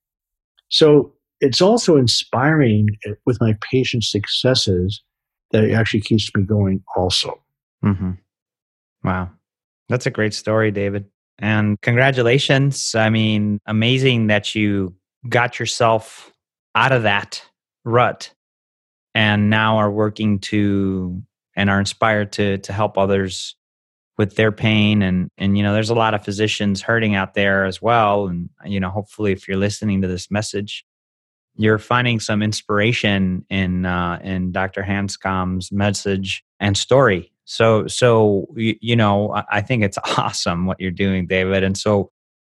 So 0.69 1.13
it's 1.41 1.61
also 1.61 1.97
inspiring 1.97 2.87
with 3.25 3.39
my 3.41 3.55
patient 3.71 4.03
successes 4.03 5.03
that 5.51 5.63
it 5.63 5.73
actually 5.73 6.01
keeps 6.01 6.29
me 6.35 6.43
going 6.43 6.83
also. 6.95 7.41
Mm-hmm. 7.83 8.11
Wow. 9.03 9.29
That's 9.89 10.05
a 10.05 10.11
great 10.11 10.33
story, 10.33 10.71
David. 10.71 11.05
And 11.39 11.79
congratulations. 11.81 12.95
I 12.95 13.09
mean, 13.09 13.59
amazing 13.65 14.27
that 14.27 14.55
you 14.55 14.95
got 15.27 15.59
yourself 15.59 16.31
out 16.75 16.91
of 16.91 17.03
that 17.03 17.43
rut 17.85 18.33
and 19.13 19.49
now 19.49 19.77
are 19.77 19.91
working 19.91 20.39
to 20.39 21.21
and 21.55 21.69
are 21.69 21.79
inspired 21.79 22.31
to 22.33 22.57
to 22.59 22.73
help 22.73 22.97
others 22.97 23.55
with 24.17 24.35
their 24.35 24.51
pain 24.51 25.01
and 25.01 25.29
and 25.37 25.57
you 25.57 25.63
know 25.63 25.73
there's 25.73 25.89
a 25.89 25.95
lot 25.95 26.13
of 26.13 26.23
physicians 26.23 26.81
hurting 26.81 27.15
out 27.15 27.33
there 27.33 27.65
as 27.65 27.81
well 27.81 28.27
and 28.27 28.49
you 28.65 28.79
know 28.79 28.89
hopefully 28.89 29.31
if 29.31 29.47
you're 29.47 29.57
listening 29.57 30.01
to 30.01 30.07
this 30.07 30.29
message 30.29 30.85
you're 31.55 31.79
finding 31.79 32.19
some 32.19 32.43
inspiration 32.43 33.43
in 33.49 33.85
uh, 33.85 34.19
in 34.23 34.51
Dr. 34.51 34.83
Hanscom's 34.83 35.71
message 35.71 36.43
and 36.59 36.77
story 36.77 37.31
so, 37.47 37.87
so 37.87 38.45
you, 38.55 38.75
you 38.81 38.95
know, 38.95 39.41
I 39.49 39.61
think 39.61 39.81
it's 39.81 39.97
awesome 40.17 40.65
what 40.65 40.79
you're 40.79 40.91
doing, 40.91 41.25
David. 41.25 41.63
And 41.63 41.77
so, 41.77 42.11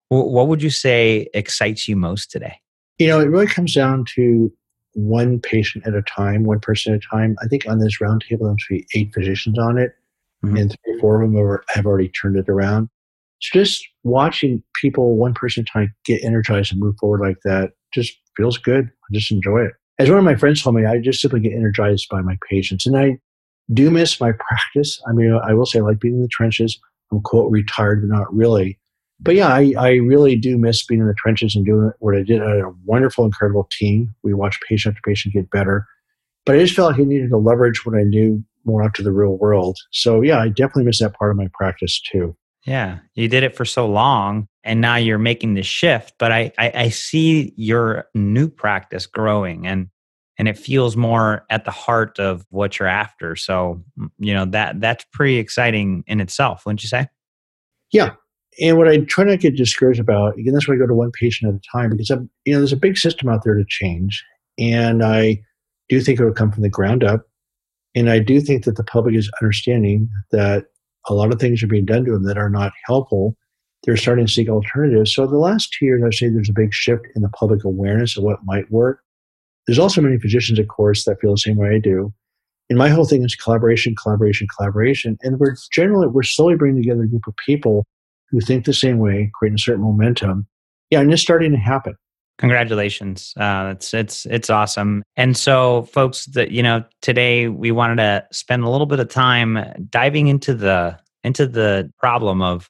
what 0.08 0.46
would 0.46 0.62
you 0.62 0.68
say 0.68 1.26
excites 1.32 1.88
you 1.88 1.96
most 1.96 2.30
today? 2.30 2.60
You 2.98 3.08
know, 3.08 3.18
it 3.18 3.30
really 3.30 3.46
comes 3.46 3.74
down 3.74 4.04
to 4.14 4.52
one 4.92 5.40
patient 5.40 5.86
at 5.86 5.94
a 5.94 6.02
time, 6.02 6.44
one 6.44 6.60
person 6.60 6.92
at 6.92 6.98
a 6.98 7.08
time. 7.10 7.34
I 7.42 7.46
think 7.46 7.66
on 7.66 7.78
this 7.78 7.98
roundtable, 7.98 8.40
there's 8.40 8.66
be 8.68 8.86
eight 8.94 9.14
physicians 9.14 9.58
on 9.58 9.78
it, 9.78 9.92
mm-hmm. 10.44 10.58
and 10.58 10.70
three 10.84 10.96
or 10.96 11.00
four 11.00 11.22
of 11.22 11.32
them 11.32 11.58
have 11.70 11.86
already 11.86 12.10
turned 12.10 12.36
it 12.36 12.50
around. 12.50 12.90
So 13.40 13.58
just 13.58 13.88
watching 14.04 14.62
people, 14.74 15.16
one 15.16 15.32
person 15.32 15.62
at 15.62 15.70
a 15.70 15.72
time, 15.72 15.94
get 16.04 16.22
energized 16.22 16.72
and 16.72 16.80
move 16.80 16.96
forward 17.00 17.20
like 17.20 17.38
that 17.44 17.70
just 17.94 18.12
feels 18.36 18.58
good. 18.58 18.84
I 18.84 19.14
just 19.14 19.32
enjoy 19.32 19.62
it. 19.62 19.72
As 19.98 20.10
one 20.10 20.18
of 20.18 20.24
my 20.24 20.36
friends 20.36 20.62
told 20.62 20.76
me, 20.76 20.84
I 20.84 20.98
just 20.98 21.22
simply 21.22 21.40
get 21.40 21.54
energized 21.54 22.08
by 22.10 22.20
my 22.20 22.36
patients. 22.50 22.84
And 22.84 22.98
I 22.98 23.18
do 23.72 23.90
miss 23.90 24.20
my 24.20 24.32
practice. 24.32 25.00
I 25.06 25.12
mean, 25.12 25.38
I 25.44 25.54
will 25.54 25.66
say 25.66 25.78
I 25.78 25.82
like 25.82 26.00
being 26.00 26.14
in 26.14 26.22
the 26.22 26.28
trenches. 26.28 26.78
I'm 27.10 27.20
quote 27.20 27.50
retired, 27.50 28.02
but 28.02 28.14
not 28.14 28.34
really. 28.34 28.78
But 29.20 29.36
yeah, 29.36 29.48
I, 29.48 29.72
I 29.78 29.90
really 29.96 30.34
do 30.34 30.58
miss 30.58 30.84
being 30.84 31.00
in 31.00 31.06
the 31.06 31.14
trenches 31.14 31.54
and 31.54 31.64
doing 31.64 31.92
what 32.00 32.16
I 32.16 32.22
did. 32.22 32.42
I 32.42 32.56
had 32.56 32.64
a 32.64 32.74
wonderful, 32.84 33.24
incredible 33.24 33.68
team. 33.70 34.14
We 34.22 34.34
watched 34.34 34.64
patient 34.68 34.94
after 34.94 35.08
patient 35.08 35.34
get 35.34 35.50
better. 35.50 35.86
But 36.44 36.56
I 36.56 36.58
just 36.58 36.74
felt 36.74 36.92
like 36.92 37.00
I 37.00 37.04
needed 37.04 37.30
to 37.30 37.36
leverage 37.36 37.86
what 37.86 37.96
I 37.96 38.02
knew 38.02 38.42
more 38.64 38.82
out 38.82 38.94
to 38.94 39.02
the 39.02 39.12
real 39.12 39.36
world. 39.36 39.78
So 39.92 40.22
yeah, 40.22 40.40
I 40.40 40.48
definitely 40.48 40.84
miss 40.84 40.98
that 40.98 41.14
part 41.14 41.30
of 41.30 41.36
my 41.36 41.48
practice 41.54 42.00
too. 42.00 42.36
Yeah, 42.64 42.98
you 43.14 43.28
did 43.28 43.42
it 43.42 43.56
for 43.56 43.64
so 43.64 43.88
long, 43.88 44.46
and 44.62 44.80
now 44.80 44.94
you're 44.94 45.18
making 45.18 45.54
the 45.54 45.64
shift. 45.64 46.14
But 46.18 46.30
I, 46.30 46.52
I, 46.58 46.72
I 46.74 46.88
see 46.90 47.52
your 47.56 48.06
new 48.14 48.48
practice 48.48 49.06
growing, 49.06 49.66
and 49.66 49.88
and 50.42 50.48
it 50.48 50.58
feels 50.58 50.96
more 50.96 51.46
at 51.50 51.64
the 51.64 51.70
heart 51.70 52.18
of 52.18 52.44
what 52.50 52.76
you're 52.76 52.88
after. 52.88 53.36
So, 53.36 53.80
you 54.18 54.34
know, 54.34 54.44
that 54.46 54.80
that's 54.80 55.04
pretty 55.12 55.36
exciting 55.36 56.02
in 56.08 56.20
itself, 56.20 56.66
wouldn't 56.66 56.82
you 56.82 56.88
say? 56.88 57.06
Yeah. 57.92 58.14
And 58.60 58.76
what 58.76 58.88
I 58.88 58.98
try 59.02 59.22
not 59.22 59.30
to 59.30 59.36
get 59.36 59.56
discouraged 59.56 60.00
about, 60.00 60.36
again, 60.36 60.52
that's 60.52 60.66
why 60.66 60.74
I 60.74 60.78
go 60.78 60.88
to 60.88 60.96
one 60.96 61.12
patient 61.12 61.48
at 61.48 61.60
a 61.60 61.78
time 61.78 61.90
because 61.90 62.10
I'm, 62.10 62.28
you 62.44 62.52
know, 62.52 62.58
there's 62.58 62.72
a 62.72 62.76
big 62.76 62.98
system 62.98 63.28
out 63.28 63.44
there 63.44 63.54
to 63.54 63.64
change. 63.68 64.24
And 64.58 65.04
I 65.04 65.40
do 65.88 66.00
think 66.00 66.18
it 66.18 66.24
will 66.24 66.32
come 66.32 66.50
from 66.50 66.64
the 66.64 66.68
ground 66.68 67.04
up. 67.04 67.20
And 67.94 68.10
I 68.10 68.18
do 68.18 68.40
think 68.40 68.64
that 68.64 68.74
the 68.74 68.82
public 68.82 69.14
is 69.14 69.30
understanding 69.40 70.08
that 70.32 70.64
a 71.08 71.14
lot 71.14 71.32
of 71.32 71.38
things 71.38 71.62
are 71.62 71.68
being 71.68 71.84
done 71.84 72.04
to 72.04 72.10
them 72.10 72.24
that 72.24 72.36
are 72.36 72.50
not 72.50 72.72
helpful. 72.84 73.36
They're 73.84 73.96
starting 73.96 74.26
to 74.26 74.32
seek 74.32 74.48
alternatives. 74.48 75.14
So 75.14 75.24
the 75.24 75.38
last 75.38 75.72
two 75.72 75.84
years, 75.84 76.02
I'd 76.04 76.14
say 76.14 76.30
there's 76.30 76.50
a 76.50 76.52
big 76.52 76.74
shift 76.74 77.06
in 77.14 77.22
the 77.22 77.28
public 77.28 77.62
awareness 77.62 78.16
of 78.16 78.24
what 78.24 78.44
might 78.44 78.68
work 78.72 79.01
there's 79.66 79.78
also 79.78 80.00
many 80.00 80.18
physicians, 80.18 80.58
of 80.58 80.68
course, 80.68 81.04
that 81.04 81.20
feel 81.20 81.32
the 81.32 81.38
same 81.38 81.56
way 81.56 81.76
I 81.76 81.78
do. 81.78 82.12
And 82.68 82.78
my 82.78 82.88
whole 82.88 83.04
thing 83.04 83.22
is 83.22 83.34
collaboration, 83.34 83.94
collaboration, 84.00 84.46
collaboration. 84.56 85.18
And 85.22 85.38
we're 85.38 85.56
generally, 85.72 86.06
we're 86.06 86.22
slowly 86.22 86.56
bringing 86.56 86.82
together 86.82 87.02
a 87.02 87.08
group 87.08 87.26
of 87.26 87.34
people 87.44 87.84
who 88.30 88.40
think 88.40 88.64
the 88.64 88.72
same 88.72 88.98
way, 88.98 89.30
creating 89.34 89.56
a 89.56 89.58
certain 89.58 89.82
momentum. 89.82 90.46
Yeah, 90.90 91.00
and 91.00 91.12
it's 91.12 91.22
starting 91.22 91.52
to 91.52 91.58
happen. 91.58 91.94
Congratulations. 92.38 93.34
Uh, 93.36 93.74
it's 93.76 93.94
it's 93.94 94.26
it's 94.26 94.50
awesome. 94.50 95.02
And 95.16 95.36
so 95.36 95.82
folks 95.84 96.26
that 96.26 96.50
you 96.50 96.62
know 96.62 96.82
today 97.02 97.48
we 97.48 97.70
wanted 97.70 97.96
to 97.96 98.26
spend 98.32 98.64
a 98.64 98.70
little 98.70 98.86
bit 98.86 99.00
of 99.00 99.08
time 99.08 99.86
diving 99.90 100.28
into 100.28 100.54
the 100.54 100.98
into 101.22 101.46
the 101.46 101.90
problem 101.98 102.42
of 102.42 102.68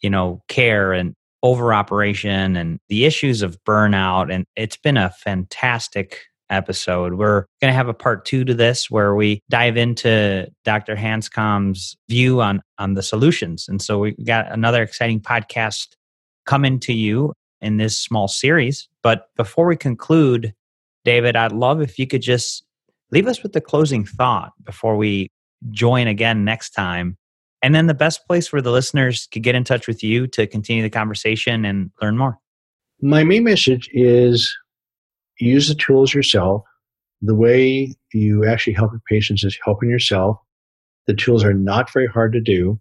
you 0.00 0.10
know 0.10 0.40
care 0.48 0.92
and 0.92 1.14
over 1.42 1.74
operation 1.74 2.56
and 2.56 2.78
the 2.88 3.04
issues 3.04 3.42
of 3.42 3.58
burnout 3.64 4.32
and 4.32 4.44
it's 4.56 4.76
been 4.76 4.96
a 4.96 5.10
fantastic 5.10 6.20
episode. 6.50 7.14
We're 7.14 7.46
going 7.60 7.70
to 7.70 7.76
have 7.76 7.88
a 7.88 7.94
part 7.94 8.24
2 8.24 8.44
to 8.44 8.54
this 8.54 8.90
where 8.90 9.14
we 9.14 9.40
dive 9.48 9.76
into 9.76 10.48
Dr. 10.64 10.96
Hanscom's 10.96 11.96
view 12.08 12.40
on 12.40 12.60
on 12.78 12.94
the 12.94 13.02
solutions. 13.02 13.66
And 13.68 13.80
so 13.80 14.00
we 14.00 14.12
got 14.24 14.50
another 14.52 14.82
exciting 14.82 15.20
podcast 15.20 15.88
coming 16.46 16.80
to 16.80 16.92
you 16.92 17.32
in 17.60 17.76
this 17.76 17.96
small 17.96 18.28
series. 18.28 18.88
But 19.02 19.26
before 19.36 19.66
we 19.66 19.76
conclude, 19.76 20.52
David, 21.04 21.36
I'd 21.36 21.52
love 21.52 21.80
if 21.80 21.98
you 21.98 22.06
could 22.06 22.22
just 22.22 22.64
leave 23.10 23.26
us 23.26 23.42
with 23.42 23.52
the 23.52 23.60
closing 23.60 24.04
thought 24.04 24.52
before 24.64 24.96
we 24.96 25.28
join 25.70 26.06
again 26.06 26.44
next 26.44 26.70
time. 26.70 27.16
And 27.62 27.74
then 27.74 27.86
the 27.86 27.94
best 27.94 28.26
place 28.26 28.52
where 28.52 28.62
the 28.62 28.70
listeners 28.70 29.28
could 29.30 29.42
get 29.42 29.54
in 29.54 29.64
touch 29.64 29.86
with 29.86 30.02
you 30.02 30.26
to 30.28 30.46
continue 30.46 30.82
the 30.82 30.90
conversation 30.90 31.64
and 31.64 31.90
learn 32.00 32.16
more. 32.16 32.38
My 33.02 33.24
main 33.24 33.44
message 33.44 33.88
is 33.92 34.54
use 35.40 35.68
the 35.68 35.74
tools 35.74 36.14
yourself. 36.14 36.62
The 37.22 37.34
way 37.34 37.94
you 38.12 38.46
actually 38.46 38.72
help 38.72 38.92
your 38.92 39.02
patients 39.08 39.44
is 39.44 39.58
helping 39.64 39.90
yourself. 39.90 40.38
The 41.06 41.14
tools 41.14 41.44
are 41.44 41.54
not 41.54 41.92
very 41.92 42.06
hard 42.06 42.32
to 42.34 42.40
do, 42.40 42.80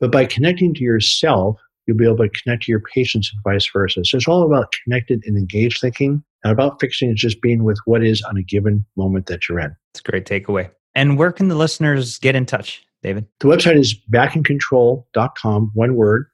but 0.00 0.10
by 0.10 0.26
connecting 0.26 0.74
to 0.74 0.82
yourself, 0.82 1.58
you'll 1.86 1.96
be 1.96 2.04
able 2.04 2.18
to 2.18 2.28
connect 2.28 2.64
to 2.64 2.72
your 2.72 2.80
patients 2.80 3.32
and 3.32 3.42
vice 3.42 3.68
versa. 3.72 4.04
So 4.04 4.16
it's 4.16 4.28
all 4.28 4.44
about 4.44 4.74
connected 4.84 5.22
and 5.26 5.36
engaged 5.36 5.80
thinking, 5.80 6.22
and 6.44 6.52
about 6.52 6.80
fixing 6.80 7.10
is 7.10 7.20
just 7.20 7.40
being 7.42 7.64
with 7.64 7.78
what 7.84 8.04
is 8.04 8.22
on 8.22 8.36
a 8.36 8.42
given 8.42 8.84
moment 8.96 9.26
that 9.26 9.48
you're 9.48 9.58
in. 9.58 9.74
It's 9.92 10.00
a 10.00 10.10
great 10.10 10.26
takeaway. 10.26 10.70
And 10.94 11.18
where 11.18 11.32
can 11.32 11.48
the 11.48 11.54
listeners 11.54 12.18
get 12.18 12.34
in 12.34 12.46
touch, 12.46 12.84
David? 13.02 13.26
The 13.40 13.48
website 13.48 13.78
is 13.78 13.94
backincontrol.com, 14.10 15.70
one 15.74 15.94
word. 15.94 16.26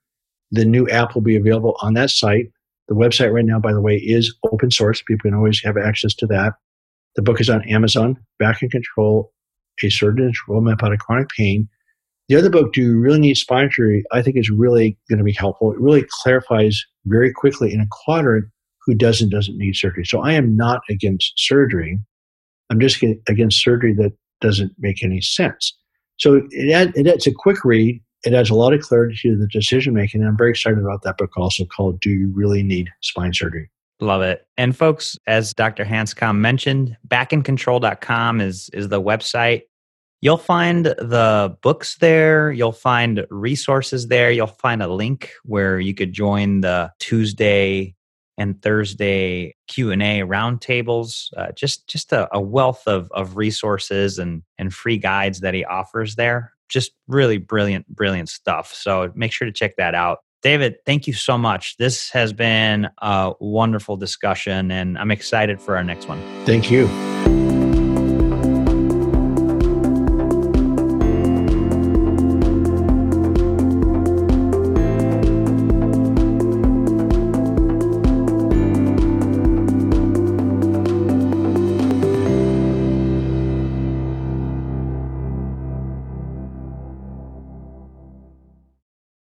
The 0.51 0.65
new 0.65 0.89
app 0.89 1.15
will 1.15 1.23
be 1.23 1.37
available 1.37 1.77
on 1.83 1.95
that 1.95 2.11
site. 2.11 2.51
The 2.89 2.95
website 2.95 3.33
right 3.33 3.45
now, 3.45 3.59
by 3.59 3.73
the 3.73 3.81
way, 3.81 3.97
is 3.97 4.35
open 4.53 4.71
source. 4.71 5.03
People 5.03 5.31
can 5.31 5.35
always 5.37 5.63
have 5.63 5.77
access 5.77 6.15
to 6.17 6.27
that. 6.27 6.55
The 7.17 7.23
book 7.23 7.41
is 7.41 7.49
on 7.49 7.67
Amazon, 7.69 8.17
Back 8.39 8.63
in 8.63 8.69
Control, 8.69 9.33
A 9.83 9.89
Surgeon's 9.89 10.39
Roadmap 10.49 10.83
Out 10.83 10.93
of 10.93 10.99
Chronic 10.99 11.29
Pain. 11.31 11.69
The 12.29 12.37
other 12.37 12.51
book, 12.51 12.73
Do 12.73 12.83
You 12.83 12.99
Really 12.99 13.21
Need 13.21 13.37
Spine 13.37 13.71
Surgery, 13.71 14.05
I 14.13 14.23
think 14.23 14.37
is 14.37 14.51
really 14.51 14.99
going 15.09 15.19
to 15.19 15.25
be 15.25 15.33
helpful. 15.33 15.73
It 15.73 15.81
really 15.81 16.05
clarifies 16.23 16.85
very 17.07 17.33
quickly 17.33 17.73
in 17.73 17.81
a 17.81 17.87
quadrant 17.91 18.47
who 18.85 18.95
does 18.95 19.21
and 19.21 19.31
doesn't 19.31 19.57
need 19.57 19.77
surgery. 19.77 20.05
So 20.05 20.21
I 20.21 20.33
am 20.33 20.57
not 20.57 20.83
against 20.91 21.33
surgery. 21.37 21.99
I'm 22.71 22.81
just 22.81 23.03
against 23.29 23.63
surgery 23.63 23.95
that 23.95 24.13
doesn't 24.41 24.73
make 24.79 25.03
any 25.03 25.21
sense. 25.21 25.75
So 26.19 26.43
it, 26.51 26.93
it's 26.97 27.27
a 27.27 27.33
quick 27.33 27.65
read. 27.65 28.03
It 28.25 28.33
adds 28.33 28.51
a 28.51 28.55
lot 28.55 28.73
of 28.73 28.81
clarity 28.81 29.17
to 29.23 29.37
the 29.37 29.47
decision 29.47 29.95
making. 29.95 30.21
And 30.21 30.29
I'm 30.29 30.37
very 30.37 30.51
excited 30.51 30.79
about 30.79 31.03
that 31.03 31.19
book 31.19 31.37
also 31.37 31.65
called 31.65 32.01
Do 32.01 32.11
You 32.11 32.33
Really 32.35 32.63
Need 32.63 32.91
Spine 33.01 33.35
Surgery? 33.35 33.71
Love 34.01 34.23
it. 34.23 34.47
And 34.57 34.77
folks, 34.77 35.17
as 35.27 35.53
Dr. 35.55 35.85
Hanscom 35.85 36.39
mentioned, 36.39 36.97
backincontrol.com 37.07 38.41
is, 38.41 38.71
is 38.73 38.89
the 38.89 39.01
website. 39.01 39.63
You'll 40.21 40.39
find 40.39 40.87
the 40.87 41.55
books 41.63 41.97
there. 41.97 42.51
You'll 42.51 42.73
find 42.73 43.27
resources 43.29 44.09
there. 44.09 44.31
You'll 44.31 44.47
find 44.47 44.83
a 44.83 44.89
link 44.89 45.31
where 45.45 45.79
you 45.79 45.93
could 45.93 46.15
join 46.15 46.63
the 46.63 46.91
Tuesday 46.99 47.95
and 48.39 48.61
Thursday 48.63 49.55
Q 49.69 49.93
and 49.93 50.03
A 50.03 50.21
roundtables. 50.21 51.29
Uh, 51.37 51.53
just 51.53 51.87
just 51.89 52.11
a, 52.13 52.27
a, 52.35 52.41
wealth 52.41 52.83
of 52.87 53.11
of 53.13 53.37
resources 53.37 54.19
and 54.19 54.43
and 54.59 54.73
free 54.73 54.97
guides 54.97 55.41
that 55.41 55.53
he 55.53 55.63
offers 55.65 56.17
there. 56.17 56.54
Just 56.69 56.93
really 57.09 57.39
brilliant, 57.39 57.87
brilliant 57.89 58.29
stuff. 58.29 58.73
So 58.75 59.13
make 59.15 59.33
sure 59.33 59.47
to 59.47 59.53
check 59.53 59.77
that 59.77 59.95
out. 59.95 60.19
David, 60.43 60.77
thank 60.85 61.07
you 61.07 61.15
so 61.15 61.39
much. 61.39 61.79
This 61.79 62.11
has 62.11 62.35
been 62.35 62.89
a 63.01 63.33
wonderful 63.41 63.97
discussion, 63.97 64.71
and 64.71 64.99
I'm 64.99 65.11
excited 65.11 65.61
for 65.61 65.77
our 65.77 65.85
next 65.85 66.07
one. 66.07 66.21
Thank 66.45 66.71
you. 66.71 66.87